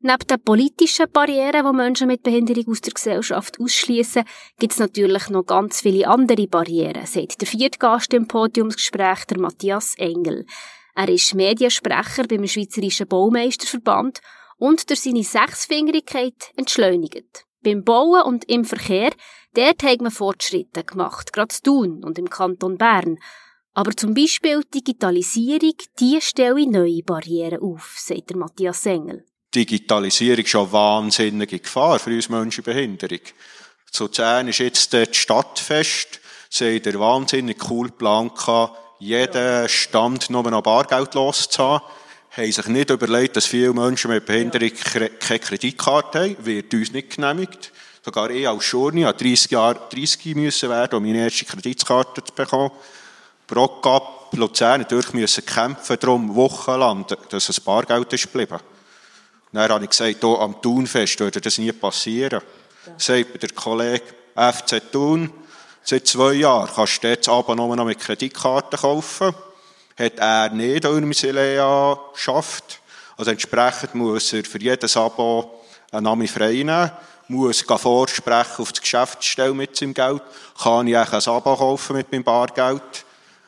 Neben 0.07 0.27
den 0.27 0.43
politischen 0.43 1.11
Barrieren, 1.11 1.65
die 1.65 1.73
Menschen 1.73 2.09
mit 2.09 2.23
Behinderung 2.23 2.69
aus 2.69 2.83
der 2.83 2.93
Gesellschaft 2.93 3.59
ausschließen, 3.59 4.25
gibt 4.59 4.75
es 4.75 4.79
natürlich 4.79 5.31
noch 5.31 5.47
ganz 5.47 5.81
viele 5.81 6.07
andere 6.07 6.47
Barrieren, 6.47 7.07
sagt 7.07 7.41
der 7.41 7.49
vierte 7.49 7.79
Gast 7.79 8.13
im 8.13 8.29
Podiumsgespräch, 8.29 9.25
der 9.25 9.39
Matthias 9.39 9.95
Engel. 9.97 10.45
Er 10.95 11.09
ist 11.09 11.35
Mediensprecher 11.35 12.25
beim 12.25 12.47
Schweizerischen 12.47 13.09
Baumeisterverband 13.09 14.21
und 14.59 14.91
durch 14.91 15.01
seine 15.01 15.25
Sechsfingerigkeit 15.25 16.53
entschleunigt. 16.55 17.47
Beim 17.63 17.83
Bauen 17.83 18.25
und 18.25 18.45
im 18.45 18.67
Verkehr, 18.67 19.11
dort 19.55 19.83
hat 19.83 20.03
man 20.03 20.11
Fortschritte 20.11 20.85
gemacht, 20.85 21.33
gerade 21.33 21.55
tun 21.63 22.05
und 22.05 22.19
im 22.19 22.29
Kanton 22.29 22.77
Bern. 22.77 23.17
Aber 23.73 23.97
zum 23.97 24.13
Beispiel 24.13 24.65
Digitalisierung, 24.65 25.79
die 25.99 26.21
stelle 26.21 26.71
neue 26.71 27.03
Barrieren 27.03 27.63
auf, 27.63 27.95
sagt 27.97 28.29
der 28.29 28.37
Matthias 28.37 28.85
Engel. 28.85 29.25
Digitalisierung 29.55 30.47
schon 30.47 30.63
eine 30.63 30.73
wahnsinnige 30.73 31.59
Gefahr 31.61 31.99
für 31.99 32.11
uns 32.11 32.29
Menschen 32.29 32.65
Behinderung. 32.65 33.21
Zu 33.91 34.09
Zehn 34.09 34.49
ist 34.49 34.59
jetzt 34.59 34.93
das 34.93 35.17
Stadtfest. 35.17 36.21
Sie 36.51 36.67
haben 36.67 36.83
den 36.83 36.99
wahnsinnig 36.99 37.59
coolen 37.59 37.93
Plan 37.93 38.33
gehabt, 38.35 38.77
jeden 38.99 39.69
Stand 39.69 40.31
nur 40.31 40.51
noch 40.51 40.63
Bargeld 40.63 41.15
loszuhaben. 41.15 41.87
Haben 42.31 42.53
sich 42.53 42.67
nicht 42.67 42.91
überlegt, 42.91 43.37
dass 43.37 43.47
viele 43.47 43.73
Menschen 43.73 44.11
mit 44.11 44.27
Behinderung 44.27 44.71
keine 45.21 45.39
Kreditkarte 45.39 46.21
haben. 46.21 46.37
Wird 46.45 46.75
uns 46.75 46.93
nicht 46.93 47.15
genehmigt. 47.15 47.73
Sogar 48.05 48.31
ich 48.31 48.49
als 48.49 48.65
Schurni 48.65 49.03
habe 49.03 49.17
30 49.17 49.53
Jahre 49.53 49.81
30 49.91 50.35
müssen 50.35 50.69
werden, 50.69 50.97
um 50.97 51.05
meine 51.05 51.25
erste 51.25 51.45
Kreditkarte 51.45 52.25
zu 52.25 52.35
bekommen. 52.35 52.73
Brockab, 53.47 54.35
Luzern, 54.37 54.81
natürlich 54.81 55.13
müssen 55.13 55.47
kämpfen, 55.47 55.97
darum 56.01 56.35
wochenlang, 56.35 57.07
dass 57.29 57.49
es 57.49 57.61
Bargeld 57.61 58.13
ist 58.13 58.33
geblieben. 58.33 58.59
Dann 59.55 59.71
habe 59.71 59.85
ich 59.85 59.91
gesagt, 59.91 60.17
hier 60.21 60.41
am 60.41 60.61
Thunfest 60.61 61.21
würde 61.21 61.41
das 61.41 61.59
nie 61.59 61.71
passieren. 61.71 62.41
Ja. 62.87 62.93
Sagt 62.99 63.41
der 63.41 63.51
Kollege 63.51 64.03
FC 64.35 64.83
Thun, 64.91 65.33
seit 65.85 66.09
zwei 66.09 66.33
Jahren 66.33 66.69
kannst 66.75 67.05
du 67.05 67.09
jetzt 67.09 67.29
aber 67.29 67.55
nur 67.55 67.77
noch 67.77 67.85
mit 67.85 68.01
Kreditkarten 68.01 68.81
kaufen. 68.81 69.33
Hat 69.97 70.19
er 70.19 70.51
nicht 70.51 70.85
in 70.85 71.13
Silea 71.13 71.97
geschafft. 72.13 72.81
Also 73.17 73.31
entsprechend 73.31 73.95
muss 73.95 74.33
er 74.33 74.45
für 74.45 74.61
jedes 74.61 74.97
Abo 74.97 75.63
einen 75.93 76.03
Namen 76.03 76.27
frei 76.27 76.55
nehmen, 76.55 76.91
muss 77.29 77.61
vorsprechen 77.61 78.61
auf 78.61 78.73
das 78.73 78.81
Geschäftsstelle 78.81 79.55
mit 79.55 79.77
seinem 79.77 79.95
Geld, 79.95 80.23
kann 80.61 80.89
ich 80.89 80.97
ein 80.97 81.07
Abo 81.07 81.55
kaufen 81.55 81.95
mit 81.95 82.11
meinem 82.11 82.25
Bargeld. 82.25 83.05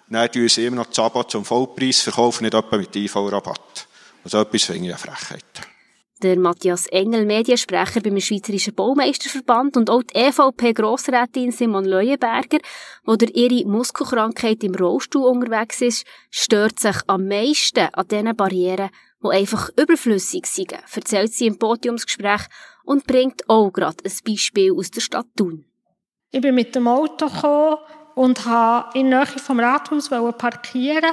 Dann 0.08 0.30
tun 0.30 0.48
sie 0.48 0.66
immer 0.66 0.76
noch 0.76 0.86
das 0.86 1.00
Abo 1.00 1.24
zum 1.24 1.44
Vollpreis 1.44 2.02
verkaufen, 2.02 2.44
nicht 2.44 2.54
etwa 2.54 2.76
mit 2.76 2.94
IV-Rabatt. 2.94 3.88
Also 4.22 4.40
etwas 4.40 4.62
finde 4.62 4.86
ich 4.86 4.94
eine 4.94 4.98
Frechheit 4.98 5.75
der 6.22 6.38
Matthias 6.38 6.86
Engel, 6.86 7.26
Mediensprecher 7.26 8.00
beim 8.00 8.18
Schweizerischen 8.20 8.74
Baumeisterverband 8.74 9.76
und 9.76 9.90
auch 9.90 10.02
die 10.02 10.14
EVP-Grossrätin 10.14 11.52
Simon 11.52 11.84
Leuenberger, 11.84 12.58
die 12.58 13.18
durch 13.18 13.36
ihre 13.36 13.68
Muskelkrankheit 13.68 14.64
im 14.64 14.74
Rollstuhl 14.74 15.24
unterwegs 15.24 15.82
ist, 15.82 16.06
stört 16.30 16.80
sich 16.80 16.96
am 17.06 17.28
meisten 17.28 17.88
an 17.92 18.08
diesen 18.08 18.34
Barrieren, 18.34 18.90
die 19.22 19.28
einfach 19.28 19.70
überflüssig 19.76 20.46
sind, 20.46 20.72
erzählt 20.72 21.32
sie 21.32 21.46
im 21.46 21.58
Podiumsgespräch 21.58 22.46
und 22.84 23.06
bringt 23.06 23.48
auch 23.48 23.70
gerade 23.70 24.04
ein 24.04 24.12
Beispiel 24.26 24.72
aus 24.72 24.90
der 24.90 25.00
Stadt 25.00 25.26
Thun. 25.36 25.66
Ich 26.30 26.40
bin 26.40 26.54
mit 26.54 26.74
dem 26.74 26.88
Auto 26.88 27.26
gekommen 27.26 27.76
und 28.14 28.46
habe 28.46 28.98
in 28.98 29.10
der 29.10 29.24
Nähe 29.24 29.38
vom 29.38 29.60
Rathaus 29.60 30.08
parkieren 30.08 31.12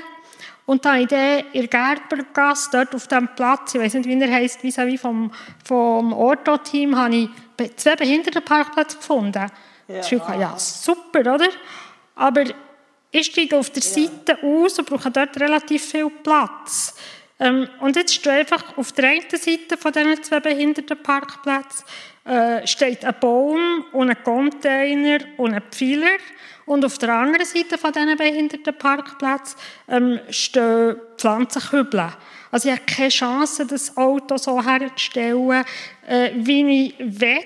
und 0.65 0.85
dann 0.85 1.01
in 1.01 1.07
der 1.07 1.43
Gerbergasse, 1.53 2.69
dort 2.71 2.95
auf 2.95 3.07
dem 3.07 3.27
Platz, 3.35 3.75
ich 3.75 3.81
weiß 3.81 3.95
nicht, 3.95 4.07
wie 4.07 4.19
er 4.19 4.31
heisst, 4.31 4.61
vis-à-vis 4.61 4.99
vom, 4.99 5.31
vom 5.65 6.13
Orto-Team, 6.13 6.95
habe 6.95 7.15
ich 7.15 7.75
zwei 7.75 7.95
Behindertenparkplätze 7.95 8.97
gefunden. 8.97 9.45
Ja. 9.87 9.99
Ich 9.99 10.09
dachte, 10.09 10.39
ja, 10.39 10.57
super, 10.57 11.19
oder? 11.35 11.49
Aber 12.15 12.43
ich 13.11 13.27
steige 13.27 13.57
auf 13.57 13.69
der 13.69 13.83
Seite 13.83 14.37
aus 14.41 14.79
und 14.79 14.89
brauche 14.89 15.11
dort 15.11 15.39
relativ 15.39 15.83
viel 15.83 16.09
Platz. 16.09 16.95
Ähm, 17.39 17.67
und 17.81 17.95
jetzt 17.95 18.13
steht 18.13 18.31
einfach 18.31 18.77
auf 18.77 18.91
der 18.93 19.09
einen 19.09 19.29
Seite 19.29 19.77
von 19.77 19.91
diesen 19.91 20.23
zwei 20.23 20.39
Behindertenparkplätzen 20.39 21.85
äh, 22.25 22.65
steht 22.65 23.03
ein 23.03 23.15
Baum 23.19 23.85
und 23.91 24.09
ein 24.09 24.23
Container 24.23 25.19
und 25.37 25.53
ein 25.53 25.63
Pfeiler. 25.69 26.17
Und 26.65 26.85
auf 26.85 26.97
der 26.97 27.13
anderen 27.13 27.45
Seite 27.45 27.77
von 27.77 27.91
diesen 27.91 28.17
Behindertenparkplätzen 28.17 29.57
ähm, 29.89 30.19
stehen 30.29 30.95
Pflanzenkübel. 31.17 32.13
Also 32.51 32.69
ich 32.69 32.75
habe 32.75 32.85
keine 32.85 33.09
Chance, 33.09 33.65
das 33.65 33.97
Auto 33.97 34.37
so 34.37 34.63
herzustellen, 34.63 35.65
äh, 36.07 36.31
wie 36.35 36.85
ich 36.85 36.95
will, 36.99 37.39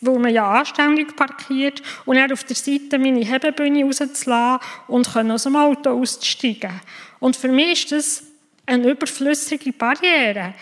wo 0.00 0.18
man 0.18 0.32
ja 0.32 0.48
anständig 0.48 1.16
parkiert 1.16 1.82
und 2.04 2.16
dann 2.16 2.32
auf 2.32 2.44
der 2.44 2.56
Seite 2.56 2.98
meine 2.98 3.24
Hebebühne 3.24 3.84
rauszulassen 3.84 4.60
und 4.86 5.16
aus 5.16 5.42
dem 5.42 5.56
Auto 5.56 5.90
auszusteigen. 5.90 6.80
Und 7.18 7.36
für 7.36 7.48
mich 7.48 7.84
ist 7.84 7.92
das 7.92 8.24
eine 8.64 8.90
überflüssige 8.90 9.72
Barriere. 9.72 10.54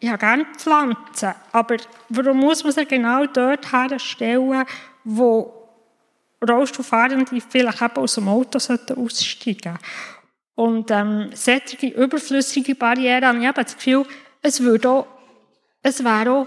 Ich 0.00 0.08
habe 0.08 0.18
gerne 0.18 0.46
Pflanzen, 0.56 1.34
aber 1.50 1.76
warum 2.08 2.38
muss 2.38 2.62
man 2.62 2.72
sie 2.72 2.86
genau 2.86 3.26
dort 3.26 3.72
herstellen, 3.72 4.64
wo 5.02 5.57
Rollstuhlfahrende 6.46 7.40
vielleicht 7.48 7.82
eben 7.82 7.96
aus 7.96 8.14
dem 8.14 8.28
Auto 8.28 8.58
aussteigen 8.58 8.98
sollten? 8.98 9.78
Und 10.54 10.90
ähm, 10.90 11.30
solche 11.34 11.86
überflüssige 11.86 12.74
Barrieren 12.74 13.24
habe 13.24 13.38
ich 13.38 13.44
eben 13.44 13.54
das 13.54 13.76
Gefühl, 13.76 14.04
es, 14.42 14.60
würde 14.60 14.90
auch, 14.90 15.06
es 15.82 16.02
wäre 16.02 16.32
auch 16.32 16.46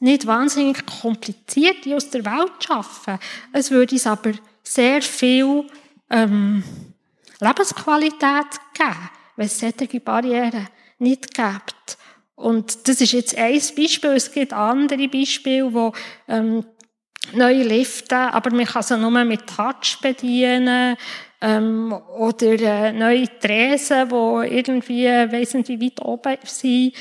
nicht 0.00 0.26
wahnsinnig 0.26 0.84
kompliziert, 0.84 1.84
die 1.84 1.94
aus 1.94 2.10
der 2.10 2.24
Welt 2.24 2.52
zu 2.60 2.68
schaffen. 2.68 3.18
Es 3.52 3.70
würde 3.70 3.96
es 3.96 4.06
aber 4.06 4.32
sehr 4.62 5.00
viel 5.02 5.64
ähm, 6.10 6.62
Lebensqualität 7.40 8.46
geben, 8.74 9.10
wenn 9.36 9.46
es 9.46 9.58
solche 9.58 10.00
Barrieren 10.00 10.68
nicht 10.98 11.34
gibt. 11.34 11.98
Und 12.34 12.86
das 12.86 13.00
ist 13.00 13.12
jetzt 13.12 13.36
ein 13.36 13.60
Beispiel. 13.76 14.10
Es 14.10 14.30
gibt 14.30 14.52
andere 14.52 15.08
Beispiele, 15.08 15.72
wo 15.72 15.92
ähm, 16.28 16.64
neue 17.32 17.62
Lifte, 17.62 18.16
aber 18.16 18.50
man 18.50 18.66
kann 18.66 18.82
sie 18.82 18.96
nur 18.96 19.10
mit 19.24 19.46
Touch 19.46 19.98
bedienen. 20.00 20.96
Ähm, 21.40 21.92
oder 21.92 22.52
äh, 22.52 22.92
neue 22.92 23.28
Tresen, 23.38 24.08
die 24.08 24.56
irgendwie, 24.56 25.06
weiss 25.06 25.54
nicht 25.54 25.68
wie 25.68 25.80
weit 25.80 26.04
oben 26.04 26.36
sind. 26.44 26.94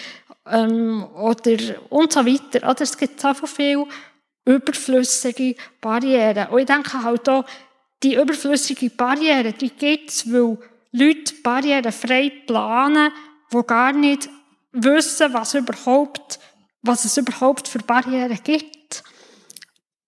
Ähm, 0.49 1.05
oder 1.15 1.57
und 1.89 2.13
so 2.13 2.25
weiter. 2.25 2.69
Oder 2.69 2.81
es 2.81 2.97
gibt 2.97 3.19
so 3.19 3.33
viele 3.33 3.87
überflüssige 4.45 5.55
Barrieren. 5.81 6.47
Und 6.49 6.59
ich 6.59 6.65
denke 6.65 7.03
halt 7.03 7.27
auch, 7.27 7.45
die 8.03 8.15
überflüssige 8.15 8.89
Barrieren, 8.91 9.53
die 9.59 9.69
gibt 9.69 10.09
es, 10.09 10.31
weil 10.31 10.57
Leute 10.91 11.33
barrierefrei 11.43 12.31
planen, 12.45 13.11
die 13.51 13.63
gar 13.65 13.91
nicht 13.91 14.29
wissen, 14.71 15.33
was, 15.33 15.55
überhaupt, 15.55 16.39
was 16.81 17.05
es 17.05 17.17
überhaupt 17.17 17.67
für 17.67 17.79
Barrieren 17.79 18.39
gibt. 18.43 18.76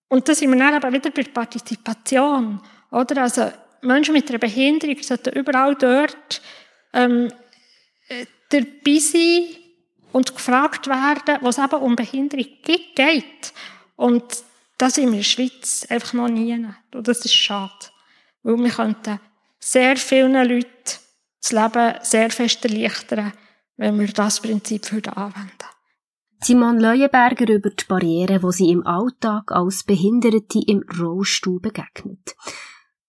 Und 0.10 0.28
da 0.28 0.36
sind 0.36 0.52
wir 0.52 0.60
dann 0.60 0.76
eben 0.76 0.94
wieder 0.94 1.12
bei 1.12 1.22
der 1.22 1.32
Partizipation. 1.32 2.60
Oder? 2.92 3.22
Also 3.22 3.52
Menschen 3.82 4.14
mit 4.14 4.30
einer 4.30 4.40
Behinderung 4.40 5.02
sollten 5.02 5.38
überall 5.38 5.76
dort 5.76 6.42
ähm, 6.94 7.32
äh, 8.08 8.26
dabei 8.50 9.00
sein 9.00 9.44
und 10.12 10.34
gefragt 10.34 10.88
werden, 10.88 11.38
was 11.42 11.60
eben 11.60 11.80
um 11.80 11.96
Behinderung 11.96 12.48
geht. 12.64 13.54
Und 13.96 14.44
das 14.78 14.96
sind 14.96 15.06
wir 15.06 15.12
in 15.12 15.18
der 15.18 15.24
Schweiz 15.24 15.86
einfach 15.90 16.14
noch 16.14 16.28
nie. 16.28 16.54
Und 16.54 17.08
das 17.08 17.26
ist 17.26 17.36
schade. 17.36 17.74
Weil 18.42 18.58
wir 18.58 18.72
könnten 18.72 19.20
sehr 19.60 19.98
vielen 19.98 20.34
Leuten 20.34 20.70
das 21.42 21.52
Leben 21.52 21.96
sehr 22.02 22.32
fest 22.32 22.66
erleichtern, 22.66 23.34
wenn 23.78 24.00
wir 24.00 24.08
das 24.08 24.42
Prinzip 24.42 24.92
anwenden 24.92 25.52
Simon 26.42 26.80
Leuenberger 26.80 27.50
über 27.54 27.70
die 27.70 27.84
Barrieren, 27.86 28.42
wo 28.42 28.52
sie 28.52 28.72
im 28.72 28.88
Alltag 28.88 29.52
als 29.52 29.84
Behinderte 29.84 30.60
im 30.66 30.84
Rollstuhl 30.98 31.60
begegnet. 31.60 32.34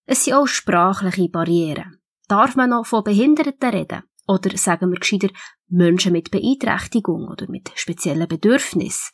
Es 0.05 0.25
sind 0.25 0.33
auch 0.33 0.47
sprachliche 0.47 1.29
Barrieren. 1.29 1.97
Darf 2.27 2.57
man 2.57 2.71
noch 2.71 2.85
von 2.85 3.05
Behinderten 3.05 3.69
reden? 3.69 4.03
Oder 4.27 4.57
sagen 4.57 4.91
wir 4.91 4.99
gescheiter 4.99 5.29
Menschen 5.69 6.11
mit 6.11 6.29
Beeinträchtigung 6.29 7.29
oder 7.29 7.49
mit 7.49 7.71
speziellen 7.75 8.27
Bedürfnissen? 8.27 9.13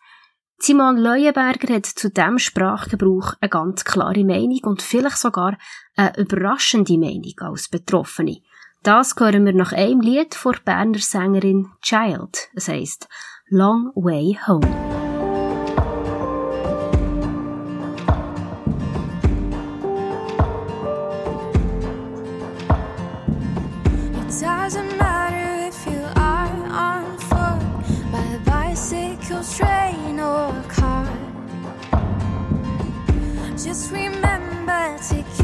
Simon 0.58 0.97
Leuenberger 0.97 1.75
hat 1.75 1.86
zu 1.86 2.10
diesem 2.10 2.39
Sprachgebrauch 2.39 3.34
eine 3.39 3.49
ganz 3.49 3.86
klare 3.86 4.25
Meinung 4.25 4.62
und 4.63 4.82
vielleicht 4.82 5.17
sogar 5.17 5.56
eine 5.95 6.17
überraschende 6.17 6.97
Meinung 6.97 7.36
als 7.41 7.69
Betroffene. 7.69 8.41
Das 8.82 9.15
hören 9.19 9.45
wir 9.45 9.53
nach 9.53 9.73
einem 9.73 10.01
Lied 10.01 10.34
von 10.34 10.56
Berner 10.65 10.97
Sängerin 10.97 11.71
Child. 11.82 12.49
Es 12.56 12.67
heisst 12.67 13.08
Long 13.49 13.93
Way 13.95 14.33
Home. 14.33 14.62
It 24.12 24.41
doesn't 24.41 24.97
matter 24.97 25.65
if 25.65 25.86
you 25.86 26.01
are 26.17 26.49
on 26.67 27.17
foot 27.19 28.12
by 28.12 28.38
bicycle 28.43 29.41
train 29.41 30.19
or 30.19 30.51
car. 30.67 31.07
Just 33.55 33.93
remember 33.93 34.97
to 35.07 35.37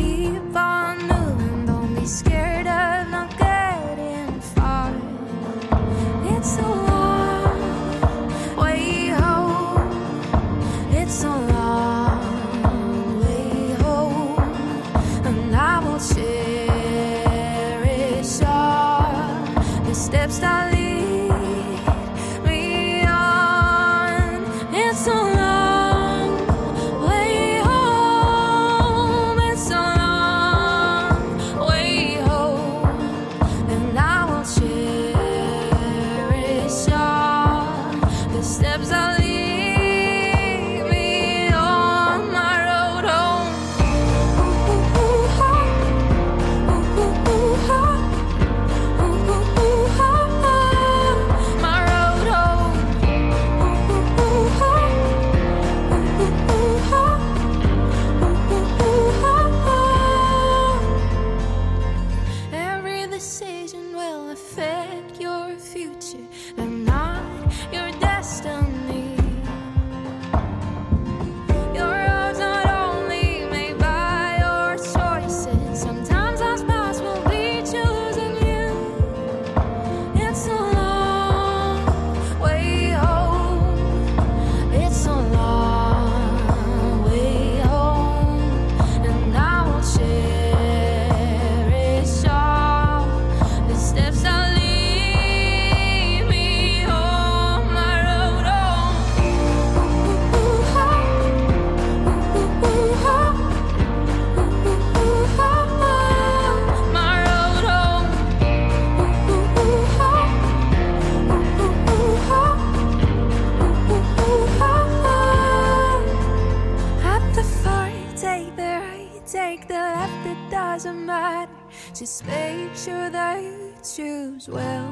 doesn't 120.74 121.06
matter. 121.06 121.52
Just 121.94 122.26
make 122.26 122.76
sure 122.76 123.08
that 123.12 123.44
you 123.44 123.76
choose 123.84 124.50
well. 124.50 124.92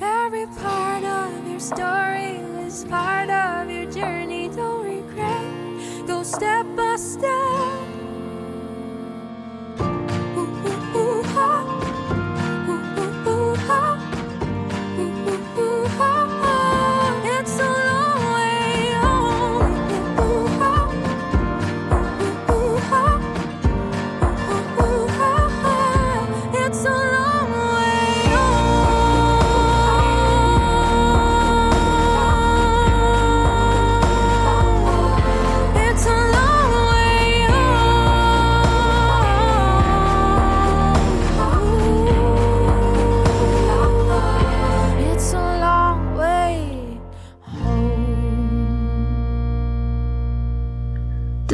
Every 0.00 0.46
part 0.46 1.04
of 1.04 1.48
your 1.48 1.60
story 1.60 2.42
is 2.66 2.84
part 2.86 3.30
of 3.30 3.70
your 3.70 3.88
journey. 3.92 4.48
Don't 4.48 4.84
regret. 4.84 6.08
Go 6.08 6.24
step 6.24 6.66
by 6.74 6.96
step. 6.96 7.91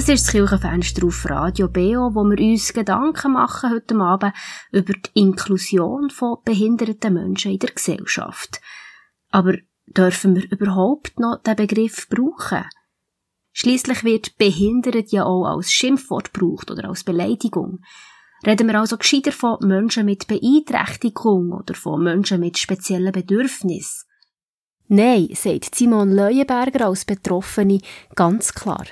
Das 0.09 0.21
ist 0.23 0.29
das 0.29 0.33
Kirchenfenster 0.33 1.07
auf 1.07 1.29
Radio 1.29 1.69
BO, 1.69 2.15
wo 2.15 2.25
wir 2.25 2.41
uns 2.41 2.73
Gedanken 2.73 3.33
machen 3.33 3.71
heute 3.71 3.95
Abend 3.97 4.33
über 4.73 4.95
die 4.95 5.21
Inklusion 5.21 6.09
von 6.09 6.39
behinderten 6.47 7.13
Menschen 7.13 7.53
in 7.53 7.59
der 7.59 7.73
Gesellschaft. 7.73 8.59
Aber 9.31 9.59
dürfen 9.87 10.35
wir 10.35 10.51
überhaupt 10.51 11.21
noch 11.21 11.43
den 11.43 11.57
Begriff 11.57 12.09
brauchen? 12.09 12.65
Schließlich 13.53 14.03
wird 14.03 14.39
behindert 14.39 15.13
ja 15.13 15.27
auch 15.27 15.45
als 15.45 15.71
Schimpfwort 15.71 16.33
gebraucht 16.33 16.71
oder 16.71 16.89
als 16.89 17.05
Beleidigung. 17.05 17.81
Reden 18.47 18.67
wir 18.67 18.81
also 18.81 18.97
gescheiter 18.97 19.33
von 19.33 19.59
Menschen 19.61 20.07
mit 20.07 20.27
Beeinträchtigung 20.27 21.53
oder 21.53 21.75
von 21.75 22.03
Menschen 22.03 22.41
mit 22.41 22.57
speziellen 22.57 23.13
Bedürfnissen? 23.13 24.09
Nein, 24.87 25.29
sagt 25.35 25.75
Simon 25.75 26.13
Leuenberger 26.13 26.87
als 26.87 27.05
Betroffene 27.05 27.83
ganz 28.15 28.55
klar. 28.55 28.87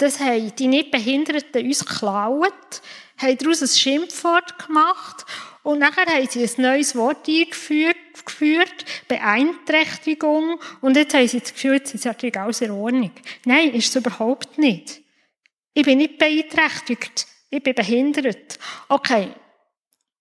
Das 0.00 0.18
haben 0.18 0.56
die 0.56 0.66
Nichtbehinderten 0.66 1.66
uns 1.66 1.84
geklaut, 1.84 2.82
haben 3.18 3.36
daraus 3.36 3.60
ein 3.60 3.68
Schimpfwort 3.68 4.66
gemacht 4.66 5.26
Und 5.62 5.80
nachher 5.80 6.06
haben 6.06 6.26
sie 6.26 6.42
ein 6.42 6.62
neues 6.62 6.96
Wort 6.96 7.28
eingeführt, 7.28 7.96
geführt, 8.24 8.86
Beeinträchtigung. 9.08 10.58
Und 10.80 10.96
jetzt 10.96 11.12
haben 11.12 11.28
sie 11.28 11.40
das 11.40 11.52
Gefühl, 11.52 11.74
jetzt 11.74 11.94
ist 11.94 12.06
natürlich 12.06 12.40
alles 12.40 12.62
in 12.62 12.70
Ordnung. 12.70 13.10
Nein, 13.44 13.74
ist 13.74 13.90
es 13.90 13.96
überhaupt 13.96 14.56
nicht. 14.56 15.02
Ich 15.74 15.84
bin 15.84 15.98
nicht 15.98 16.16
beeinträchtigt. 16.16 17.26
Ich 17.50 17.62
bin 17.62 17.74
behindert. 17.74 18.58
Okay. 18.88 19.28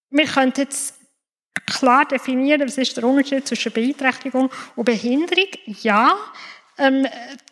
Wir 0.09 0.25
können 0.25 0.53
jetzt 0.57 0.95
klar 1.65 2.05
definieren, 2.05 2.67
was 2.67 2.77
ist 2.77 2.97
der 2.97 3.05
Unterschied 3.05 3.47
zwischen 3.47 3.71
Beeinträchtigung 3.71 4.51
und 4.75 4.85
Behinderung. 4.85 5.47
Ja, 5.67 6.17
ähm, 6.79 7.07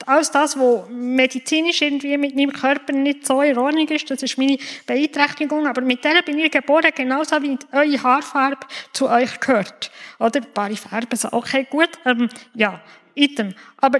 alles 0.05 0.31
das, 0.31 0.57
was 0.57 0.89
medizinisch 0.89 1.81
irgendwie 1.81 2.17
mit 2.17 2.35
meinem 2.35 2.53
Körper 2.53 2.93
nicht 2.93 3.25
so 3.25 3.41
in 3.41 3.57
Ordnung 3.57 3.87
ist, 3.89 4.09
das 4.09 4.23
ist 4.23 4.37
meine 4.37 4.57
Beeinträchtigung, 4.85 5.67
aber 5.67 5.81
mit 5.81 6.03
der 6.03 6.21
bin 6.21 6.39
ich 6.39 6.51
geboren, 6.51 6.91
genauso 6.95 7.41
wie 7.41 7.57
eure 7.71 8.03
Haarfarbe 8.03 8.65
zu 8.93 9.09
euch 9.09 9.39
gehört. 9.39 9.91
Oder? 10.19 10.39
Ein 10.39 10.53
paar 10.53 10.75
Farben 10.75 11.15
sind 11.15 11.33
okay, 11.33 11.67
gut, 11.69 11.89
ähm, 12.05 12.29
ja, 12.55 12.81
item. 13.15 13.53
Aber 13.77 13.99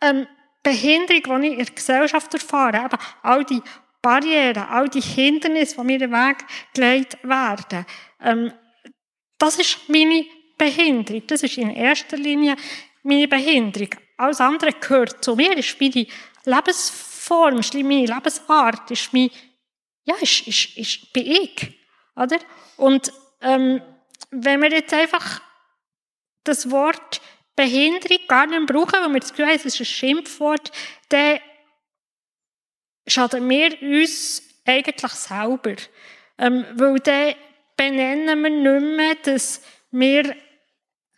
ähm, 0.00 0.26
Behinderung, 0.62 1.42
die 1.42 1.48
ich 1.48 1.58
in 1.58 1.64
der 1.64 1.74
Gesellschaft 1.74 2.34
erfahre, 2.34 2.78
eben 2.78 2.98
all 3.22 3.44
die 3.44 3.62
Barrieren, 4.02 4.64
all 4.68 4.88
die 4.88 5.00
Hindernisse, 5.00 5.76
die 5.76 5.84
mir 5.84 5.98
den 5.98 6.12
Weg 6.12 6.44
gelegt 6.74 7.18
werden, 7.22 7.86
ähm, 8.22 8.52
das 9.38 9.58
ist 9.58 9.88
meine 9.88 10.24
Behinderung. 10.56 11.22
Das 11.26 11.42
ist 11.42 11.58
in 11.58 11.70
erster 11.70 12.16
Linie 12.16 12.56
meine 13.02 13.28
Behinderung. 13.28 13.90
Alles 14.16 14.40
andere 14.40 14.72
gehört 14.72 15.24
zu 15.24 15.34
mir, 15.36 15.56
ist 15.56 15.80
meine 15.80 16.06
Lebensform, 16.44 17.58
ist 17.58 17.74
meine 17.74 18.06
Lebensart, 18.06 18.90
ist 18.90 19.12
mein, 19.12 19.30
ja, 20.04 20.14
ist, 20.20 20.46
ist, 20.46 20.76
ist, 20.76 21.12
bin 21.12 21.26
ich. 21.26 21.78
Oder? 22.16 22.38
Und 22.76 23.12
ähm, 23.40 23.82
wenn 24.30 24.62
wir 24.62 24.70
jetzt 24.70 24.92
einfach 24.92 25.40
das 26.44 26.70
Wort 26.70 27.20
Behinderung 27.56 28.18
gar 28.28 28.46
nicht 28.46 28.66
brauchen, 28.66 28.92
weil 28.92 29.12
wir 29.12 29.20
das 29.20 29.30
Gefühl 29.30 29.46
haben, 29.46 29.56
es 29.56 29.64
ist 29.64 29.80
ein 29.80 29.86
Schimpfwort, 29.86 30.72
dann 31.08 31.38
schaden 33.06 33.48
wir 33.48 33.80
uns 33.80 34.42
eigentlich 34.64 35.12
selber. 35.12 35.76
Ähm, 36.38 36.66
weil 36.74 36.98
dann 37.00 37.34
benennen 37.76 38.42
wir 38.42 38.50
nicht 38.50 38.96
mehr, 38.96 39.14
dass 39.16 39.62
wir 39.90 40.36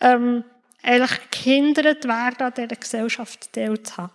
ähm, 0.00 0.44
eigentlich 0.82 1.30
gehindert 1.30 2.04
werden, 2.04 2.42
an 2.46 2.52
dieser 2.54 2.76
Gesellschaft 2.76 3.52
teilzuhaben. 3.52 4.14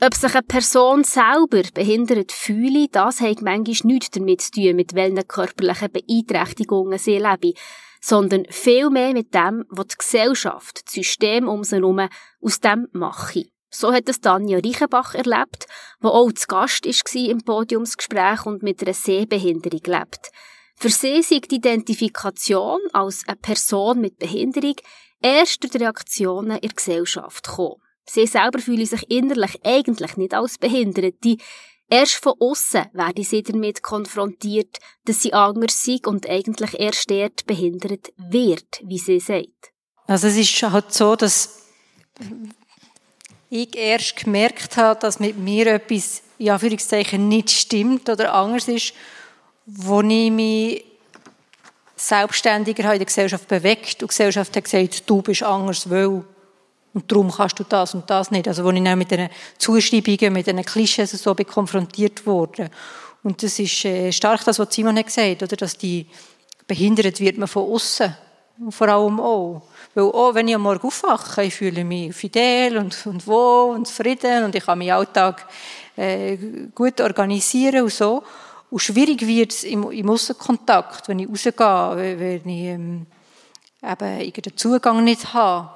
Ob 0.00 0.14
sich 0.14 0.32
eine 0.32 0.42
Person 0.42 1.02
selber 1.02 1.62
behindert 1.74 2.30
fühle, 2.30 2.86
das 2.88 3.20
hat 3.20 3.42
manchmal 3.42 3.92
nichts 3.92 4.10
damit 4.12 4.40
zu 4.40 4.52
tun, 4.52 4.76
mit 4.76 4.94
welchen 4.94 5.26
körperlichen 5.26 5.90
Beeinträchtigungen 5.90 6.98
sie 6.98 7.18
lebe, 7.18 7.54
sondern 8.00 8.44
vielmehr 8.48 9.12
mit 9.12 9.34
dem, 9.34 9.64
was 9.70 9.88
die 9.88 9.96
Gesellschaft, 9.98 10.82
das 10.86 10.94
System 10.94 11.48
um 11.48 11.64
sie 11.64 11.76
herum 11.76 12.08
aus 12.40 12.60
dem 12.60 12.86
mache. 12.92 13.46
So 13.70 13.92
hat 13.92 14.08
es 14.08 14.20
Tanja 14.20 14.58
Reichenbach 14.58 15.14
erlebt, 15.14 15.66
wo 16.00 16.08
auch 16.08 16.32
zu 16.32 16.46
Gast 16.46 16.86
war 16.86 17.30
im 17.30 17.42
Podiumsgespräch 17.42 18.46
und 18.46 18.62
mit 18.62 18.82
einer 18.82 18.94
Sehbehinderung 18.94 19.82
lebt. 19.84 20.30
Für 20.76 20.90
sie 20.90 21.22
sei 21.22 21.40
die 21.40 21.56
Identifikation 21.56 22.80
als 22.92 23.26
eine 23.26 23.36
Person 23.36 24.00
mit 24.00 24.18
Behinderung 24.18 24.76
erst 25.20 25.62
durch 25.62 25.74
Reaktionen 25.74 26.58
in 26.58 26.68
der 26.68 26.70
Gesellschaft 26.70 27.46
gekommen. 27.46 27.82
Sie 28.04 28.26
selber 28.26 28.58
fühlen 28.58 28.86
sich 28.86 29.10
innerlich 29.10 29.58
eigentlich 29.64 30.16
nicht 30.16 30.34
als 30.34 30.58
Behinderte. 30.58 31.36
Erst 31.90 32.14
von 32.14 32.34
außen 32.38 32.86
werden 32.92 33.24
sie 33.24 33.42
damit 33.42 33.82
konfrontiert, 33.82 34.78
dass 35.04 35.22
sie 35.22 35.32
anders 35.32 35.82
sind 35.82 36.06
und 36.06 36.28
eigentlich 36.28 36.78
erst 36.78 37.10
dort 37.10 37.46
behindert 37.46 38.12
wird, 38.16 38.80
wie 38.84 38.98
sie 38.98 39.20
sagt. 39.20 39.72
Also 40.06 40.28
es 40.28 40.36
ist 40.36 40.62
halt 40.62 40.92
so, 40.92 41.16
dass 41.16 41.66
ich 43.50 43.76
erst 43.76 44.16
gemerkt 44.16 44.76
habe, 44.76 45.00
dass 45.00 45.20
mit 45.20 45.38
mir 45.38 45.66
etwas, 45.66 46.22
in 46.38 46.50
Anführungszeichen, 46.50 47.28
nicht 47.28 47.50
stimmt 47.50 48.08
oder 48.08 48.34
anders 48.34 48.68
ist, 48.68 48.94
wo 49.66 50.00
ich 50.00 50.30
mich 50.30 50.84
selbstständiger 52.00 52.92
in 52.92 52.98
der 52.98 53.06
Gesellschaft 53.06 53.48
bewegt 53.48 53.94
und 53.94 54.02
die 54.02 54.06
Gesellschaft 54.08 54.56
hat 54.56 54.64
gesagt, 54.64 55.08
du 55.08 55.22
bist 55.22 55.42
anders, 55.42 55.88
weil 55.90 56.24
und 56.94 57.12
darum 57.12 57.30
kannst 57.30 57.58
du 57.58 57.64
das 57.64 57.94
und 57.94 58.08
das 58.08 58.30
nicht. 58.30 58.48
Also 58.48 58.64
wo 58.64 58.70
ich 58.70 58.82
dann 58.82 58.98
mit 58.98 59.10
den 59.10 59.28
Zuschreibungen, 59.58 60.32
mit 60.32 60.46
den 60.46 60.64
Klischees 60.64 61.10
so 61.10 61.34
bin 61.34 61.46
konfrontiert 61.46 62.26
wurde. 62.26 62.70
Und 63.22 63.42
das 63.42 63.58
ist 63.58 63.84
äh, 63.84 64.10
stark 64.10 64.44
das, 64.44 64.58
was 64.58 64.74
Simon 64.74 64.96
hat 64.96 65.06
gesagt, 65.06 65.42
oder, 65.42 65.56
dass 65.56 65.76
die 65.76 66.06
behindert 66.66 67.20
wird 67.20 67.38
man 67.38 67.46
von 67.46 67.70
außen 67.70 68.14
vor 68.70 68.88
allem 68.88 69.20
auch. 69.20 69.62
Weil 69.94 70.04
auch 70.04 70.34
wenn 70.34 70.48
ich 70.48 70.54
am 70.54 70.62
Morgen 70.62 70.86
aufwache, 70.86 71.44
ich 71.44 71.54
fühle 71.54 71.84
mich 71.84 72.14
fidel 72.14 72.78
und, 72.78 73.06
und 73.06 73.26
wohl 73.26 73.76
und 73.76 73.86
zufrieden 73.86 74.44
und 74.44 74.54
ich 74.54 74.64
kann 74.64 74.78
meinen 74.78 74.90
Alltag 74.90 75.46
äh, 75.96 76.36
gut 76.74 77.00
organisieren 77.00 77.84
und 77.84 77.92
so. 77.92 78.22
Und 78.70 78.80
schwierig 78.80 79.26
wird 79.26 79.52
es 79.52 79.64
im, 79.64 79.90
im 79.90 80.10
Aussenkontakt, 80.10 81.08
wenn 81.08 81.20
ich 81.20 81.28
rausgehe, 81.28 82.18
wenn 82.18 82.48
ich 82.48 82.64
ähm, 82.64 83.06
eben 83.82 84.20
irgendeinen 84.20 84.56
Zugang 84.56 85.04
nicht 85.04 85.32
habe, 85.32 85.70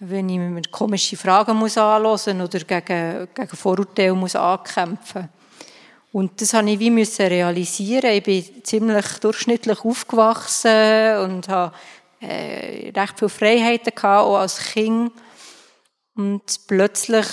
wenn 0.00 0.28
ich 0.28 0.38
mir 0.38 0.62
komische 0.70 1.16
Fragen 1.16 1.56
muss 1.56 1.78
anhören 1.78 2.42
oder 2.42 2.60
gegen, 2.60 3.28
gegen 3.34 3.56
Vorurteile 3.56 4.14
muss 4.14 4.36
ankämpfen 4.36 5.28
Und 6.12 6.40
das 6.40 6.52
habe 6.52 6.70
ich 6.70 6.78
wie 6.78 6.90
müssen 6.90 7.26
realisieren. 7.26 8.12
Ich 8.12 8.22
bin 8.22 8.64
ziemlich 8.64 9.06
durchschnittlich 9.20 9.84
aufgewachsen 9.84 11.18
und 11.24 11.48
habe 11.48 11.74
äh, 12.20 12.92
recht 12.94 13.18
viele 13.18 13.28
Freiheiten 13.28 13.94
gehabt, 13.94 14.24
auch 14.24 14.36
als 14.36 14.58
Kind. 14.58 15.12
Und 16.14 16.42
plötzlich 16.66 17.26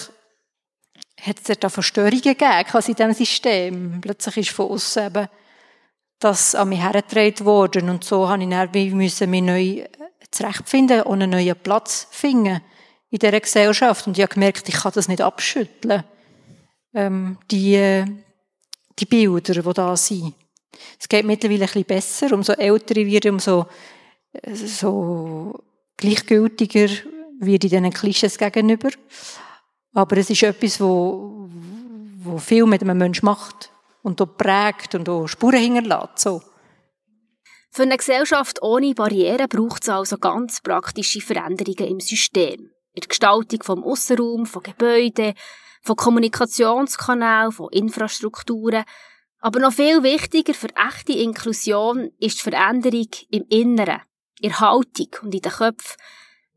hat 1.25 1.37
es 1.43 1.59
da 1.59 1.69
Verstörungen 1.69 2.21
gegeben 2.21 2.63
quasi 2.67 2.91
in 2.91 2.95
diesem 2.95 3.13
System. 3.13 4.01
Plötzlich 4.01 4.37
ist 4.37 4.49
von 4.51 4.67
uns 4.67 4.95
eben 4.97 5.27
das 6.19 6.55
an 6.55 6.69
mich 6.69 6.81
hergetragen 6.81 7.45
worden. 7.45 7.89
Und 7.89 8.03
so 8.03 8.29
habe 8.29 8.43
ich 8.43 8.49
dann 8.49 8.97
müssen 8.97 9.29
mich 9.29 9.41
neu 9.41 9.85
zurechtfinden 10.31 11.01
und 11.03 11.21
einen 11.21 11.31
neuen 11.31 11.55
Platz 11.55 12.07
finden 12.11 12.61
in 13.09 13.19
dieser 13.19 13.39
Gesellschaft. 13.39 14.07
Und 14.07 14.17
ich 14.17 14.23
habe 14.23 14.33
gemerkt, 14.33 14.69
ich 14.69 14.75
kann 14.75 14.91
das 14.93 15.07
nicht 15.07 15.21
abschütteln. 15.21 16.03
Ähm, 16.93 17.37
die, 17.51 18.03
die 18.99 19.05
Bilder, 19.05 19.61
die 19.61 19.73
da 19.73 19.97
sind. 19.97 20.33
Es 20.99 21.09
geht 21.09 21.25
mittlerweile 21.25 21.61
ein 21.61 21.67
bisschen 21.67 21.83
besser. 21.85 22.33
Umso 22.33 22.53
älter 22.53 22.97
ich 22.97 23.11
werde, 23.11 23.31
umso 23.31 23.65
so 24.53 25.63
gleichgültiger 25.97 26.89
wird 27.39 27.63
in 27.63 27.69
diesen 27.69 27.93
Klischees 27.93 28.37
gegenüber. 28.37 28.89
Aber 29.95 30.17
es 30.17 30.29
ist 30.29 30.43
etwas, 30.43 30.81
wo, 30.81 31.47
wo 32.17 32.37
viel 32.37 32.65
mit 32.65 32.81
einem 32.81 32.97
Menschen 32.97 33.25
macht 33.25 33.71
und 34.03 34.21
auch 34.21 34.37
prägt 34.37 34.93
und 34.93 35.07
auch 35.07 35.25
Spuren 35.25 35.57
hinterlässt. 35.59 36.19
So. 36.19 36.41
Für 37.71 37.83
eine 37.83 37.95
Gesellschaft 37.95 38.61
ohne 38.61 38.93
Barrieren 38.93 39.47
braucht 39.47 39.83
es 39.83 39.89
also 39.89 40.17
ganz 40.17 40.59
praktische 40.59 41.21
Veränderungen 41.21 41.89
im 41.89 41.99
System. 42.01 42.71
In 42.93 43.01
der 43.01 43.07
Gestaltung 43.07 43.63
vom 43.63 43.85
Aussenraum, 43.85 44.45
von 44.45 44.63
Gebäuden, 44.63 45.33
von 45.81 45.95
Kommunikationskanälen, 45.95 47.53
von 47.53 47.71
Infrastrukturen. 47.71 48.83
Aber 49.39 49.59
noch 49.61 49.73
viel 49.73 50.03
wichtiger 50.03 50.53
für 50.53 50.75
echte 50.75 51.13
Inklusion 51.13 52.11
ist 52.19 52.39
die 52.39 52.49
Veränderung 52.49 53.09
im 53.31 53.45
Inneren, 53.47 54.01
in 54.41 54.49
der 54.49 54.59
Haltung 54.59 55.07
und 55.21 55.33
in 55.33 55.41
den 55.41 55.51
Köpfen 55.51 55.95